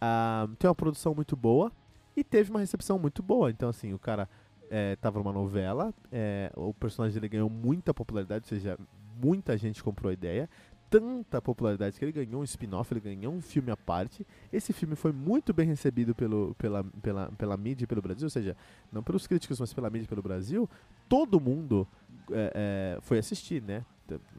Ah, 0.00 0.48
tem 0.58 0.68
uma 0.68 0.74
produção 0.74 1.12
muito 1.12 1.36
boa, 1.36 1.72
e 2.16 2.22
teve 2.22 2.50
uma 2.50 2.60
recepção 2.60 2.98
muito 2.98 3.22
boa. 3.22 3.50
Então, 3.50 3.68
assim, 3.68 3.92
o 3.92 3.98
cara 3.98 4.28
é, 4.70 4.96
tava 4.96 5.18
numa 5.18 5.32
novela, 5.32 5.92
é, 6.10 6.50
o 6.56 6.72
personagem 6.74 7.14
dele 7.14 7.28
ganhou 7.28 7.50
muita 7.50 7.92
popularidade, 7.92 8.44
ou 8.44 8.48
seja, 8.48 8.78
muita 9.22 9.56
gente 9.56 9.82
comprou 9.82 10.10
a 10.10 10.12
ideia. 10.12 10.48
Tanta 10.90 11.42
popularidade 11.42 11.98
que 11.98 12.04
ele 12.04 12.12
ganhou 12.12 12.40
um 12.40 12.44
spin-off, 12.44 12.92
ele 12.92 13.00
ganhou 13.00 13.32
um 13.32 13.40
filme 13.40 13.70
à 13.70 13.76
parte. 13.76 14.24
Esse 14.52 14.72
filme 14.72 14.94
foi 14.94 15.12
muito 15.12 15.52
bem 15.52 15.66
recebido 15.66 16.14
pelo, 16.14 16.54
pela, 16.56 16.84
pela, 17.02 17.32
pela 17.32 17.56
mídia 17.56 17.86
pelo 17.86 18.00
Brasil, 18.00 18.26
ou 18.26 18.30
seja, 18.30 18.56
não 18.92 19.02
pelos 19.02 19.26
críticos, 19.26 19.58
mas 19.58 19.72
pela 19.72 19.90
mídia 19.90 20.06
pelo 20.06 20.22
Brasil. 20.22 20.68
Todo 21.08 21.40
mundo 21.40 21.86
é, 22.30 22.96
é 22.96 23.00
foi 23.00 23.18
assistir, 23.18 23.60
né? 23.62 23.84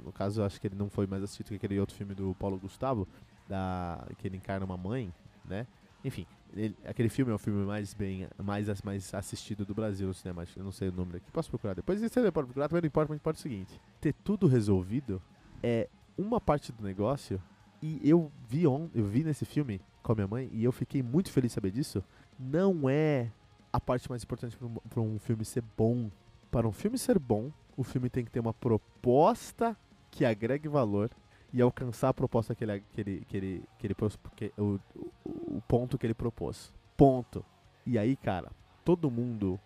No 0.03 0.11
caso, 0.13 0.43
acho 0.43 0.61
que 0.61 0.67
ele 0.67 0.75
não 0.75 0.89
foi 0.89 1.07
mais 1.07 1.23
assistido 1.23 1.47
que 1.47 1.55
aquele 1.55 1.79
outro 1.79 1.95
filme 1.95 2.13
do 2.13 2.35
Paulo 2.35 2.57
Gustavo, 2.57 3.07
da, 3.49 4.07
que 4.17 4.27
ele 4.27 4.37
encarna 4.37 4.65
uma 4.65 4.77
mãe, 4.77 5.11
né? 5.43 5.65
Enfim, 6.03 6.25
ele, 6.55 6.75
aquele 6.85 7.09
filme 7.09 7.31
é 7.31 7.35
o 7.35 7.37
filme 7.37 7.65
mais 7.65 7.93
bem 7.93 8.27
mais, 8.41 8.81
mais 8.81 9.13
assistido 9.13 9.65
do 9.65 9.75
Brasil 9.75 10.07
no 10.07 10.13
cinema. 10.13 10.45
Eu 10.55 10.63
não 10.63 10.71
sei 10.71 10.89
o 10.89 10.91
nome 10.91 11.13
daqui. 11.13 11.29
Posso 11.31 11.49
procurar 11.49 11.73
depois? 11.73 11.99
Você 11.99 12.31
pode 12.31 12.47
procurar, 12.47 12.69
também 12.69 12.81
não 12.81 12.87
importa, 12.87 13.09
mas 13.09 13.17
importa 13.17 13.39
o 13.39 13.41
seguinte: 13.41 13.79
ter 13.99 14.13
tudo 14.23 14.47
resolvido 14.47 15.21
é 15.61 15.89
uma 16.17 16.39
parte 16.39 16.71
do 16.71 16.83
negócio. 16.83 17.41
E 17.81 17.99
eu 18.03 18.31
vi, 18.47 18.65
on, 18.65 18.89
eu 18.95 19.05
vi 19.05 19.23
nesse 19.23 19.45
filme 19.45 19.81
com 20.01 20.11
a 20.11 20.15
minha 20.15 20.27
mãe 20.27 20.49
e 20.51 20.63
eu 20.63 20.71
fiquei 20.71 21.03
muito 21.03 21.31
feliz 21.31 21.51
de 21.51 21.55
saber 21.55 21.71
disso. 21.71 22.03
Não 22.39 22.89
é 22.89 23.31
a 23.71 23.79
parte 23.79 24.09
mais 24.09 24.23
importante 24.23 24.57
para 24.89 25.01
um, 25.01 25.15
um 25.15 25.19
filme 25.19 25.43
ser 25.43 25.63
bom. 25.77 26.09
Para 26.49 26.67
um 26.67 26.71
filme 26.71 26.97
ser 26.97 27.19
bom, 27.19 27.51
o 27.75 27.83
filme 27.83 28.09
tem 28.09 28.23
que 28.23 28.31
ter 28.31 28.39
uma 28.39 28.53
proposta 28.53 29.75
que 30.09 30.23
agregue 30.23 30.69
valor 30.69 31.11
e 31.55 31.61
alcançar 31.61 32.09
a 32.09 32.13
proposta 32.13 32.53
que 32.53 32.65
ele, 32.65 32.83
que 32.91 33.01
ele, 33.01 33.25
que 33.29 33.37
ele, 33.37 33.63
que 33.79 33.87
ele 33.87 33.95
que, 34.35 34.51
o, 34.57 34.77
o, 35.23 35.61
ponto 35.65 35.97
que 35.97 36.05
ele 36.05 36.13
propôs. 36.13 36.73
Ponto. 36.97 37.45
E 37.85 37.97
aí, 37.97 38.17
cara, 38.17 38.51
todo 38.83 39.09
mundo 39.09 39.57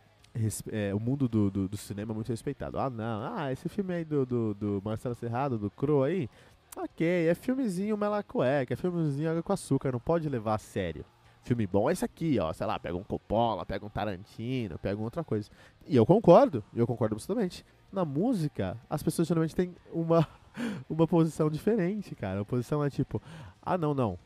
é, 0.72 0.94
o 0.94 1.00
mundo 1.00 1.28
do, 1.28 1.50
do, 1.50 1.68
do, 1.68 1.76
cinema 1.76 2.14
é 2.14 2.16
muito 2.16 2.30
respeitado. 2.30 2.78
Ah, 2.78 2.92
não, 2.92 3.36
ah, 3.36 3.52
esse 3.52 3.68
filme 3.68 3.92
aí 3.92 4.06
do, 4.06 4.24
do, 4.24 4.54
do 4.54 4.82
Marcelo 4.86 5.16
Serrado, 5.16 5.58
do 5.58 5.72
Cro 5.72 6.04
aí, 6.04 6.30
ok, 6.78 7.28
é 7.28 7.34
filmezinho 7.34 7.98
melacueca, 7.98 8.72
é 8.72 8.78
filmezinho 8.78 9.32
água 9.32 9.42
com 9.42 9.52
açúcar, 9.52 9.92
não 9.92 10.00
pode 10.00 10.30
levar 10.30 10.54
a 10.54 10.60
sério. 10.60 11.04
Filme 11.42 11.66
bom 11.66 11.90
é 11.90 11.94
esse 11.94 12.06
aqui, 12.06 12.38
ó, 12.40 12.54
sei 12.54 12.68
lá, 12.68 12.78
pega 12.78 12.96
um 12.96 13.04
Coppola, 13.04 13.66
pega 13.66 13.84
um 13.84 13.90
Tarantino, 13.90 14.78
pega 14.78 15.02
outra 15.02 15.24
coisa. 15.24 15.50
E 15.88 15.96
eu 15.96 16.06
concordo, 16.06 16.64
eu 16.76 16.86
concordo 16.86 17.16
absolutamente. 17.16 17.66
Na 17.92 18.06
música, 18.06 18.78
as 18.88 19.02
pessoas 19.02 19.28
geralmente 19.28 19.56
têm 19.56 19.74
uma 19.92 20.28
uma 20.90 21.08
posição 21.08 21.50
diferente, 21.50 22.16
cara. 22.16 22.42
A 22.42 22.46
posição 22.46 22.84
é 22.84 22.90
tipo, 22.90 23.22
ah, 23.62 23.78
não, 23.78 23.94
não. 23.94 24.18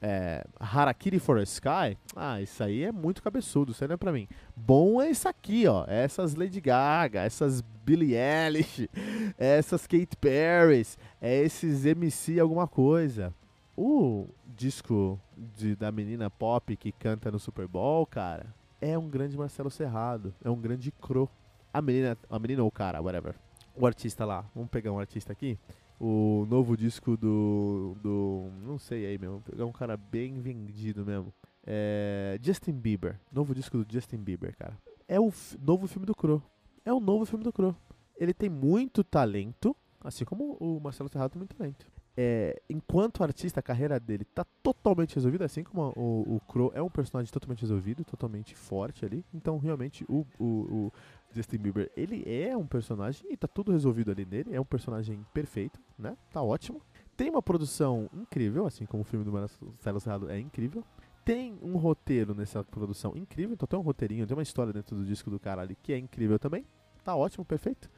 É, 0.00 0.44
Harakiri 0.60 1.18
for 1.18 1.38
a 1.38 1.42
Sky, 1.42 1.96
ah, 2.14 2.40
isso 2.40 2.62
aí 2.62 2.84
é 2.84 2.92
muito 2.92 3.22
cabeçudo, 3.22 3.72
isso 3.72 3.82
aí 3.82 3.88
não 3.88 3.94
é 3.94 3.96
pra 3.96 4.12
mim. 4.12 4.28
Bom 4.54 5.00
é 5.00 5.10
isso 5.10 5.28
aqui, 5.28 5.66
ó. 5.66 5.84
Essas 5.88 6.34
Lady 6.34 6.60
Gaga, 6.60 7.22
essas 7.22 7.62
Billie 7.84 8.14
Eilish, 8.14 8.88
essas 9.38 9.86
Kate 9.86 10.16
Perry, 10.20 10.86
é 11.20 11.42
esses 11.42 11.86
MC 11.86 12.38
alguma 12.38 12.68
coisa. 12.68 13.34
O 13.76 14.28
disco 14.46 15.20
de, 15.36 15.74
da 15.74 15.90
menina 15.90 16.30
pop 16.30 16.76
que 16.76 16.92
canta 16.92 17.30
no 17.30 17.38
Super 17.38 17.66
Bowl, 17.66 18.06
cara, 18.06 18.54
é 18.80 18.96
um 18.96 19.08
grande 19.08 19.36
Marcelo 19.36 19.70
Serrado, 19.70 20.34
é 20.44 20.50
um 20.50 20.60
grande 20.60 20.90
cro. 20.92 21.28
A 21.72 21.82
menina, 21.82 22.16
a 22.30 22.38
menina 22.38 22.62
ou 22.62 22.68
o 22.68 22.72
cara, 22.72 23.02
whatever 23.02 23.34
o 23.76 23.86
artista 23.86 24.24
lá. 24.24 24.44
Vamos 24.54 24.70
pegar 24.70 24.92
um 24.92 24.98
artista 24.98 25.32
aqui. 25.32 25.58
O 25.98 26.46
novo 26.48 26.76
disco 26.76 27.16
do. 27.16 27.96
do 28.02 28.50
não 28.62 28.78
sei 28.78 29.06
aí 29.06 29.18
mesmo. 29.18 29.40
Pegar 29.40 29.64
um 29.64 29.72
cara 29.72 29.96
bem 29.96 30.40
vendido 30.40 31.04
mesmo. 31.04 31.32
É, 31.66 32.38
Justin 32.42 32.72
Bieber. 32.72 33.18
Novo 33.32 33.54
disco 33.54 33.78
do 33.78 33.92
Justin 33.92 34.18
Bieber, 34.18 34.56
cara. 34.56 34.76
É 35.08 35.18
o 35.20 35.32
novo 35.60 35.86
filme 35.86 36.06
do 36.06 36.14
Crow. 36.14 36.42
É 36.84 36.92
o 36.92 37.00
novo 37.00 37.24
filme 37.24 37.44
do 37.44 37.52
Crow. 37.52 37.74
Ele 38.18 38.32
tem 38.32 38.48
muito 38.48 39.04
talento, 39.04 39.76
assim 40.00 40.24
como 40.24 40.56
o 40.60 40.80
Marcelo 40.80 41.08
Serrato 41.08 41.32
tem 41.32 41.40
muito 41.40 41.54
talento. 41.54 41.86
É, 42.18 42.62
enquanto 42.70 43.22
artista, 43.22 43.60
a 43.60 43.62
carreira 43.62 44.00
dele 44.00 44.24
tá 44.24 44.42
totalmente 44.62 45.14
resolvida, 45.14 45.44
assim 45.44 45.62
como 45.62 45.92
o, 45.94 46.36
o 46.36 46.40
Crow 46.48 46.72
é 46.74 46.80
um 46.80 46.88
personagem 46.88 47.30
totalmente 47.30 47.60
resolvido, 47.60 48.04
totalmente 48.04 48.54
forte 48.54 49.04
ali. 49.04 49.22
Então, 49.34 49.58
realmente, 49.58 50.02
o, 50.08 50.26
o, 50.38 50.44
o 50.44 50.92
Justin 51.36 51.58
Bieber, 51.58 51.90
ele 51.96 52.24
é 52.26 52.56
um 52.56 52.66
personagem 52.66 53.24
e 53.30 53.36
tá 53.36 53.46
tudo 53.46 53.72
resolvido 53.72 54.10
ali 54.10 54.24
nele, 54.24 54.54
é 54.54 54.60
um 54.60 54.64
personagem 54.64 55.24
perfeito, 55.32 55.78
né? 55.98 56.16
Tá 56.32 56.42
ótimo. 56.42 56.80
Tem 57.16 57.30
uma 57.30 57.42
produção 57.42 58.10
incrível, 58.12 58.66
assim 58.66 58.84
como 58.84 59.02
o 59.02 59.04
filme 59.04 59.24
do 59.24 59.32
Marcelo 59.32 60.00
Serrado 60.00 60.30
é 60.30 60.38
incrível. 60.38 60.84
Tem 61.24 61.58
um 61.62 61.76
roteiro 61.76 62.34
nessa 62.34 62.62
produção 62.62 63.16
incrível, 63.16 63.54
então 63.54 63.66
tem 63.66 63.78
um 63.78 63.82
roteirinho, 63.82 64.26
tem 64.26 64.36
uma 64.36 64.42
história 64.42 64.72
dentro 64.72 64.96
do 64.96 65.04
disco 65.04 65.30
do 65.30 65.40
cara 65.40 65.62
ali 65.62 65.76
que 65.82 65.92
é 65.92 65.98
incrível 65.98 66.38
também. 66.38 66.64
Tá 67.02 67.14
ótimo, 67.14 67.44
perfeito. 67.44 67.88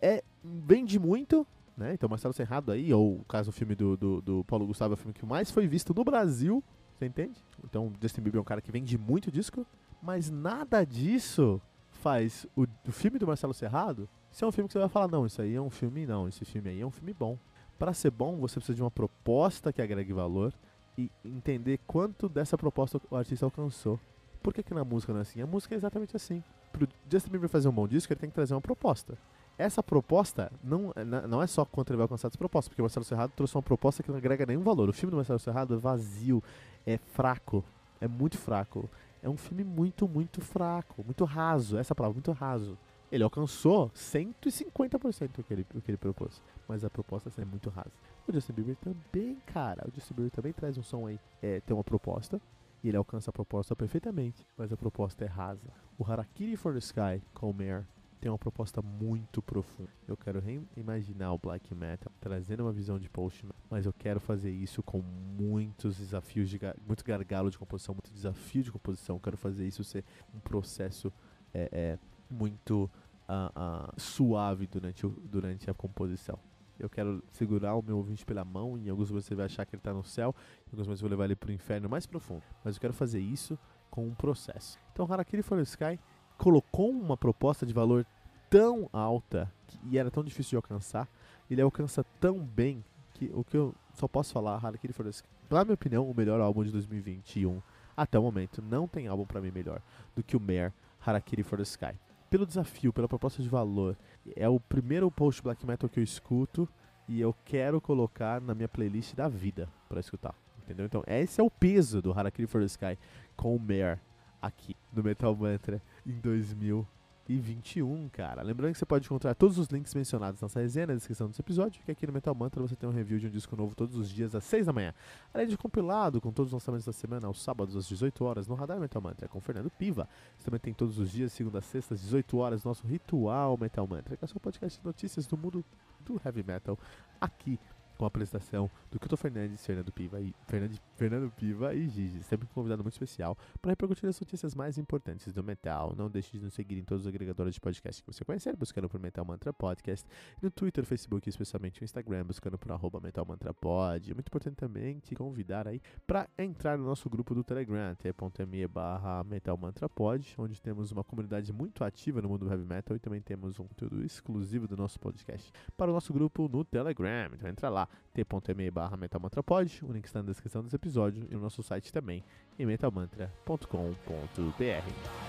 É, 0.00 0.22
vende 0.42 0.98
muito, 0.98 1.46
né? 1.76 1.94
Então 1.94 2.08
Marcelo 2.08 2.34
Serrado 2.34 2.72
aí, 2.72 2.92
ou 2.92 3.20
o 3.20 3.24
caso 3.24 3.50
do 3.50 3.52
filme 3.52 3.74
do, 3.74 3.96
do, 3.96 4.20
do 4.20 4.44
Paulo 4.44 4.66
Gustavo, 4.66 4.92
é 4.92 4.94
o 4.94 4.96
filme 4.96 5.14
que 5.14 5.24
mais 5.24 5.50
foi 5.50 5.66
visto 5.66 5.94
no 5.94 6.04
Brasil, 6.04 6.62
você 6.98 7.06
entende? 7.06 7.42
Então 7.64 7.92
Justin 8.00 8.22
Bieber 8.22 8.38
é 8.38 8.42
um 8.42 8.44
cara 8.44 8.60
que 8.60 8.72
vende 8.72 8.98
muito 8.98 9.30
disco, 9.30 9.66
mas 10.02 10.30
nada 10.30 10.84
disso 10.84 11.60
faz 11.98 12.46
o, 12.56 12.66
o 12.86 12.92
filme 12.92 13.18
do 13.18 13.26
Marcelo 13.26 13.54
Serrado 13.54 14.08
ser 14.30 14.44
um 14.44 14.52
filme 14.52 14.68
que 14.68 14.72
você 14.72 14.78
vai 14.78 14.88
falar, 14.88 15.08
não, 15.08 15.26
isso 15.26 15.42
aí 15.42 15.54
é 15.54 15.60
um 15.60 15.70
filme, 15.70 16.06
não, 16.06 16.28
esse 16.28 16.44
filme 16.44 16.70
aí 16.70 16.80
é 16.80 16.86
um 16.86 16.90
filme 16.90 17.12
bom. 17.12 17.38
Para 17.78 17.92
ser 17.92 18.10
bom, 18.10 18.36
você 18.38 18.56
precisa 18.56 18.76
de 18.76 18.82
uma 18.82 18.90
proposta 18.90 19.72
que 19.72 19.80
agregue 19.80 20.12
valor 20.12 20.52
e 20.96 21.10
entender 21.24 21.78
quanto 21.86 22.28
dessa 22.28 22.58
proposta 22.58 23.00
o 23.10 23.16
artista 23.16 23.46
alcançou. 23.46 23.98
Por 24.42 24.52
que, 24.52 24.62
que 24.62 24.74
na 24.74 24.84
música 24.84 25.12
não 25.12 25.20
é 25.20 25.22
assim? 25.22 25.40
A 25.40 25.46
música 25.46 25.74
é 25.74 25.76
exatamente 25.76 26.14
assim. 26.14 26.42
Pro 26.72 26.88
Justin 27.10 27.30
Bieber 27.30 27.48
fazer 27.48 27.68
um 27.68 27.72
bom 27.72 27.86
disco, 27.86 28.12
ele 28.12 28.20
tem 28.20 28.28
que 28.28 28.34
trazer 28.34 28.54
uma 28.54 28.60
proposta. 28.60 29.16
Essa 29.56 29.82
proposta 29.82 30.52
não, 30.62 30.92
não 31.28 31.42
é 31.42 31.46
só 31.46 31.64
quanto 31.64 31.90
ele 31.90 31.96
vai 31.96 32.04
alcançar 32.04 32.28
essa 32.28 32.38
proposta, 32.38 32.70
porque 32.70 32.80
o 32.80 32.84
Marcelo 32.84 33.04
Serrado 33.04 33.32
trouxe 33.34 33.56
uma 33.56 33.62
proposta 33.62 34.02
que 34.02 34.10
não 34.10 34.18
agrega 34.18 34.46
nenhum 34.46 34.62
valor. 34.62 34.88
O 34.88 34.92
filme 34.92 35.10
do 35.10 35.16
Marcelo 35.16 35.38
Serrado 35.38 35.74
é 35.74 35.76
vazio, 35.76 36.42
é 36.86 36.96
fraco, 36.96 37.64
é 38.00 38.06
muito 38.06 38.38
fraco. 38.38 38.88
É 39.22 39.28
um 39.28 39.36
filme 39.36 39.64
muito, 39.64 40.08
muito 40.08 40.40
fraco, 40.40 41.04
muito 41.04 41.24
raso. 41.24 41.76
Essa 41.76 41.94
palavra, 41.94 42.14
muito 42.14 42.32
raso. 42.32 42.78
Ele 43.10 43.24
alcançou 43.24 43.90
150% 43.90 45.30
do 45.36 45.42
que 45.42 45.52
ele, 45.52 45.64
que 45.64 45.90
ele 45.90 45.96
propôs. 45.96 46.42
Mas 46.68 46.84
a 46.84 46.90
proposta 46.90 47.30
é 47.40 47.44
muito 47.44 47.70
rasa. 47.70 47.92
O 48.26 48.32
Justin 48.32 48.52
Bieber 48.52 48.76
também, 48.76 49.36
cara. 49.46 49.86
O 49.88 49.94
Justin 49.94 50.14
Bieber 50.14 50.30
também 50.30 50.52
traz 50.52 50.76
um 50.76 50.82
som 50.82 51.06
aí. 51.06 51.18
É, 51.42 51.60
tem 51.60 51.74
uma 51.74 51.84
proposta. 51.84 52.40
E 52.84 52.88
ele 52.88 52.96
alcança 52.96 53.30
a 53.30 53.32
proposta 53.32 53.74
perfeitamente. 53.74 54.46
Mas 54.56 54.72
a 54.72 54.76
proposta 54.76 55.24
é 55.24 55.28
rasa. 55.28 55.68
O 55.98 56.04
Harakiri 56.04 56.56
for 56.56 56.72
the 56.72 56.78
Sky 56.78 57.22
com 57.34 57.50
o 57.50 57.54
Mare 57.54 57.86
tem 58.18 58.30
uma 58.30 58.38
proposta 58.38 58.82
muito 58.82 59.40
profunda. 59.40 59.90
Eu 60.06 60.16
quero 60.16 60.40
reimaginar 60.40 61.32
o 61.32 61.38
black 61.38 61.74
metal, 61.74 62.12
trazendo 62.20 62.64
uma 62.64 62.72
visão 62.72 62.98
de 62.98 63.08
Postman, 63.08 63.54
mas 63.70 63.86
eu 63.86 63.92
quero 63.92 64.20
fazer 64.20 64.50
isso 64.50 64.82
com 64.82 65.00
muitos 65.00 65.96
desafios, 65.98 66.50
de, 66.50 66.58
muito 66.86 67.04
gargalo 67.04 67.50
de 67.50 67.58
composição, 67.58 67.94
muito 67.94 68.12
desafio 68.12 68.62
de 68.62 68.72
composição. 68.72 69.16
Eu 69.16 69.20
quero 69.20 69.36
fazer 69.36 69.66
isso 69.66 69.84
ser 69.84 70.04
um 70.34 70.40
processo 70.40 71.12
é, 71.54 71.68
é, 71.72 71.98
muito 72.30 72.90
uh, 73.28 73.88
uh, 73.88 74.00
suave 74.00 74.66
durante, 74.66 75.06
durante 75.06 75.70
a 75.70 75.74
composição. 75.74 76.38
Eu 76.78 76.88
quero 76.88 77.22
segurar 77.32 77.74
o 77.74 77.82
meu 77.82 77.96
ouvinte 77.96 78.24
pela 78.24 78.44
mão, 78.44 78.78
em 78.78 78.88
alguns 78.88 79.10
momentos 79.10 79.26
você 79.26 79.34
vai 79.34 79.46
achar 79.46 79.66
que 79.66 79.74
ele 79.74 79.80
está 79.80 79.92
no 79.92 80.04
céu, 80.04 80.34
em 80.66 80.70
alguns 80.70 80.86
momentos 80.86 81.02
eu 81.02 81.08
vou 81.08 81.10
levar 81.10 81.24
ele 81.24 81.34
para 81.34 81.50
o 81.50 81.52
inferno 81.52 81.88
mais 81.88 82.06
profundo. 82.06 82.42
Mas 82.64 82.76
eu 82.76 82.80
quero 82.80 82.92
fazer 82.92 83.20
isso 83.20 83.58
com 83.90 84.06
um 84.06 84.14
processo. 84.14 84.78
Então, 84.92 85.10
Harakiri 85.10 85.42
for 85.42 85.56
the 85.56 85.62
Sky 85.62 85.98
colocou 86.38 86.90
uma 86.90 87.16
proposta 87.16 87.66
de 87.66 87.74
valor 87.74 88.06
tão 88.48 88.88
alta 88.92 89.52
e 89.90 89.98
era 89.98 90.10
tão 90.10 90.24
difícil 90.24 90.50
de 90.50 90.56
alcançar, 90.56 91.08
ele 91.50 91.60
alcança 91.60 92.04
tão 92.20 92.38
bem 92.38 92.82
que 93.14 93.30
o 93.34 93.44
que 93.44 93.56
eu 93.56 93.74
só 93.94 94.06
posso 94.06 94.32
falar, 94.32 94.64
Harakiri 94.64 94.92
for 94.92 95.04
the 95.04 95.10
Sky, 95.10 95.28
na 95.50 95.64
minha 95.64 95.74
opinião, 95.74 96.08
o 96.08 96.14
melhor 96.14 96.40
álbum 96.40 96.62
de 96.62 96.70
2021 96.70 97.60
até 97.96 98.18
o 98.18 98.22
momento. 98.22 98.62
Não 98.62 98.86
tem 98.86 99.08
álbum 99.08 99.24
para 99.24 99.40
mim 99.40 99.50
melhor 99.50 99.82
do 100.14 100.22
que 100.22 100.36
o 100.36 100.40
Mare 100.40 100.72
Harakiri 101.04 101.42
for 101.42 101.56
the 101.56 101.64
Sky. 101.64 101.94
Pelo 102.30 102.46
desafio, 102.46 102.92
pela 102.92 103.08
proposta 103.08 103.42
de 103.42 103.48
valor, 103.48 103.96
é 104.36 104.48
o 104.48 104.60
primeiro 104.60 105.10
post 105.10 105.42
black 105.42 105.66
metal 105.66 105.88
que 105.88 105.98
eu 105.98 106.04
escuto 106.04 106.68
e 107.08 107.20
eu 107.20 107.34
quero 107.44 107.80
colocar 107.80 108.40
na 108.40 108.54
minha 108.54 108.68
playlist 108.68 109.14
da 109.14 109.28
vida 109.28 109.68
para 109.88 110.00
escutar. 110.00 110.34
Entendeu? 110.62 110.84
Então, 110.84 111.02
esse 111.06 111.40
é 111.40 111.44
o 111.44 111.50
peso 111.50 112.02
do 112.02 112.12
Harakiri 112.12 112.46
for 112.46 112.60
the 112.60 112.66
Sky 112.66 112.98
com 113.34 113.56
o 113.56 113.58
Mare 113.58 113.98
aqui 114.40 114.76
no 114.92 115.02
Metal 115.02 115.34
Mantra 115.34 115.82
em 116.08 116.18
2021, 116.20 118.08
cara. 118.08 118.40
Lembrando 118.42 118.72
que 118.72 118.78
você 118.78 118.86
pode 118.86 119.04
encontrar 119.04 119.34
todos 119.34 119.58
os 119.58 119.68
links 119.68 119.94
mencionados 119.94 120.40
nessa 120.40 120.58
resenha 120.58 120.86
na 120.86 120.94
descrição 120.94 121.28
desse 121.28 121.42
episódio, 121.42 121.82
que 121.84 121.90
aqui 121.90 122.06
no 122.06 122.12
Metal 122.14 122.34
Mantra 122.34 122.62
você 122.62 122.74
tem 122.74 122.88
um 122.88 122.92
review 122.92 123.18
de 123.18 123.26
um 123.26 123.30
disco 123.30 123.54
novo 123.54 123.74
todos 123.74 123.94
os 123.94 124.08
dias 124.08 124.34
às 124.34 124.42
6 124.44 124.66
da 124.66 124.72
manhã. 124.72 124.94
Além 125.34 125.46
de 125.46 125.58
compilado 125.58 126.18
com 126.18 126.32
todos 126.32 126.48
os 126.48 126.54
lançamentos 126.54 126.86
da 126.86 126.92
semana 126.92 127.26
aos 127.26 127.42
sábados 127.42 127.76
às 127.76 127.86
18 127.86 128.24
horas 128.24 128.48
no 128.48 128.54
Radar 128.54 128.80
Metal 128.80 129.02
Mantra 129.02 129.28
com 129.28 129.38
Fernando 129.40 129.70
Piva. 129.70 130.08
Você 130.38 130.46
também 130.46 130.60
tem 130.60 130.72
todos 130.72 130.98
os 130.98 131.10
dias, 131.10 131.30
segunda 131.32 131.58
a 131.58 131.62
sexta 131.62 131.92
às 131.92 132.00
18 132.00 132.38
horas, 132.38 132.64
nosso 132.64 132.86
Ritual 132.86 133.58
Metal 133.58 133.86
Mantra, 133.86 134.16
que 134.16 134.24
é 134.24 134.26
o 134.26 134.28
seu 134.28 134.40
podcast 134.40 134.80
de 134.80 134.86
notícias 134.86 135.26
do 135.26 135.36
mundo 135.36 135.62
do 136.00 136.18
heavy 136.24 136.42
metal 136.42 136.78
aqui 137.20 137.60
com 137.98 138.04
a 138.04 138.08
apresentação 138.08 138.70
do 138.90 138.98
Kilton 138.98 139.16
Fernandes, 139.16 139.66
Fernando 139.66 139.92
Piva 139.92 140.20
e 140.20 140.32
Fernando, 140.46 140.78
Fernando 140.96 141.30
Piva 141.32 141.74
e 141.74 141.88
Gigi, 141.88 142.22
sempre 142.22 142.46
um 142.46 142.54
convidado 142.54 142.82
muito 142.82 142.94
especial 142.94 143.36
para 143.60 143.72
repercutir 143.72 144.08
as 144.08 144.18
notícias 144.18 144.54
mais 144.54 144.78
importantes 144.78 145.32
do 145.32 145.42
metal. 145.42 145.94
Não 145.96 146.08
deixe 146.08 146.38
de 146.38 146.44
nos 146.44 146.54
seguir 146.54 146.78
em 146.78 146.84
todos 146.84 147.02
os 147.02 147.08
agregadores 147.08 147.54
de 147.54 147.60
podcast 147.60 148.02
que 148.02 148.12
você 148.12 148.24
conhecer, 148.24 148.54
buscando 148.56 148.88
por 148.88 149.00
Metal 149.00 149.24
Mantra 149.24 149.52
Podcast, 149.52 150.08
no 150.40 150.50
Twitter, 150.50 150.84
Facebook, 150.84 151.28
especialmente 151.28 151.80
no 151.80 151.84
Instagram, 151.84 152.24
buscando 152.24 152.56
por 152.56 152.70
arroba 152.70 153.00
Metal 153.00 153.26
Mantra 153.26 153.52
Pod. 153.52 154.14
Muito 154.14 154.28
importante 154.28 154.54
também 154.54 155.00
te 155.00 155.16
convidar 155.16 155.66
aí 155.66 155.80
para 156.06 156.28
entrar 156.38 156.78
no 156.78 156.84
nosso 156.84 157.10
grupo 157.10 157.34
do 157.34 157.42
Telegram, 157.42 157.96
t.me 157.96 158.68
barra 158.68 159.24
Metal 159.24 159.56
Mantra 159.56 159.88
Pod, 159.88 160.34
onde 160.38 160.62
temos 160.62 160.92
uma 160.92 161.02
comunidade 161.02 161.52
muito 161.52 161.82
ativa 161.82 162.22
no 162.22 162.28
mundo 162.28 162.46
do 162.46 162.52
heavy 162.52 162.64
metal 162.64 162.96
e 162.96 163.00
também 163.00 163.20
temos 163.20 163.58
um 163.58 163.66
conteúdo 163.66 164.04
exclusivo 164.04 164.68
do 164.68 164.76
nosso 164.76 165.00
podcast 165.00 165.50
para 165.76 165.90
o 165.90 165.94
nosso 165.94 166.12
grupo 166.12 166.48
no 166.48 166.64
Telegram. 166.64 167.30
Então 167.34 167.50
entra 167.50 167.68
lá 167.68 167.87
t.me 168.12 168.70
barra 168.70 168.96
metalmantrapod, 168.96 169.84
o 169.84 169.92
link 169.92 170.06
está 170.06 170.20
na 170.20 170.28
descrição 170.28 170.62
desse 170.62 170.76
episódio 170.76 171.26
e 171.30 171.34
no 171.34 171.40
nosso 171.40 171.62
site 171.62 171.92
também, 171.92 172.24
em 172.58 172.66
metalmantra.com.br. 172.66 175.28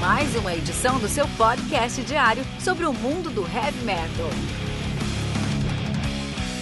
Mais 0.00 0.34
uma 0.36 0.54
edição 0.54 0.98
do 0.98 1.08
seu 1.08 1.26
podcast 1.36 2.02
diário 2.02 2.42
sobre 2.60 2.86
o 2.86 2.92
mundo 2.92 3.28
do 3.28 3.42
heavy 3.42 3.84
metal. 3.84 4.75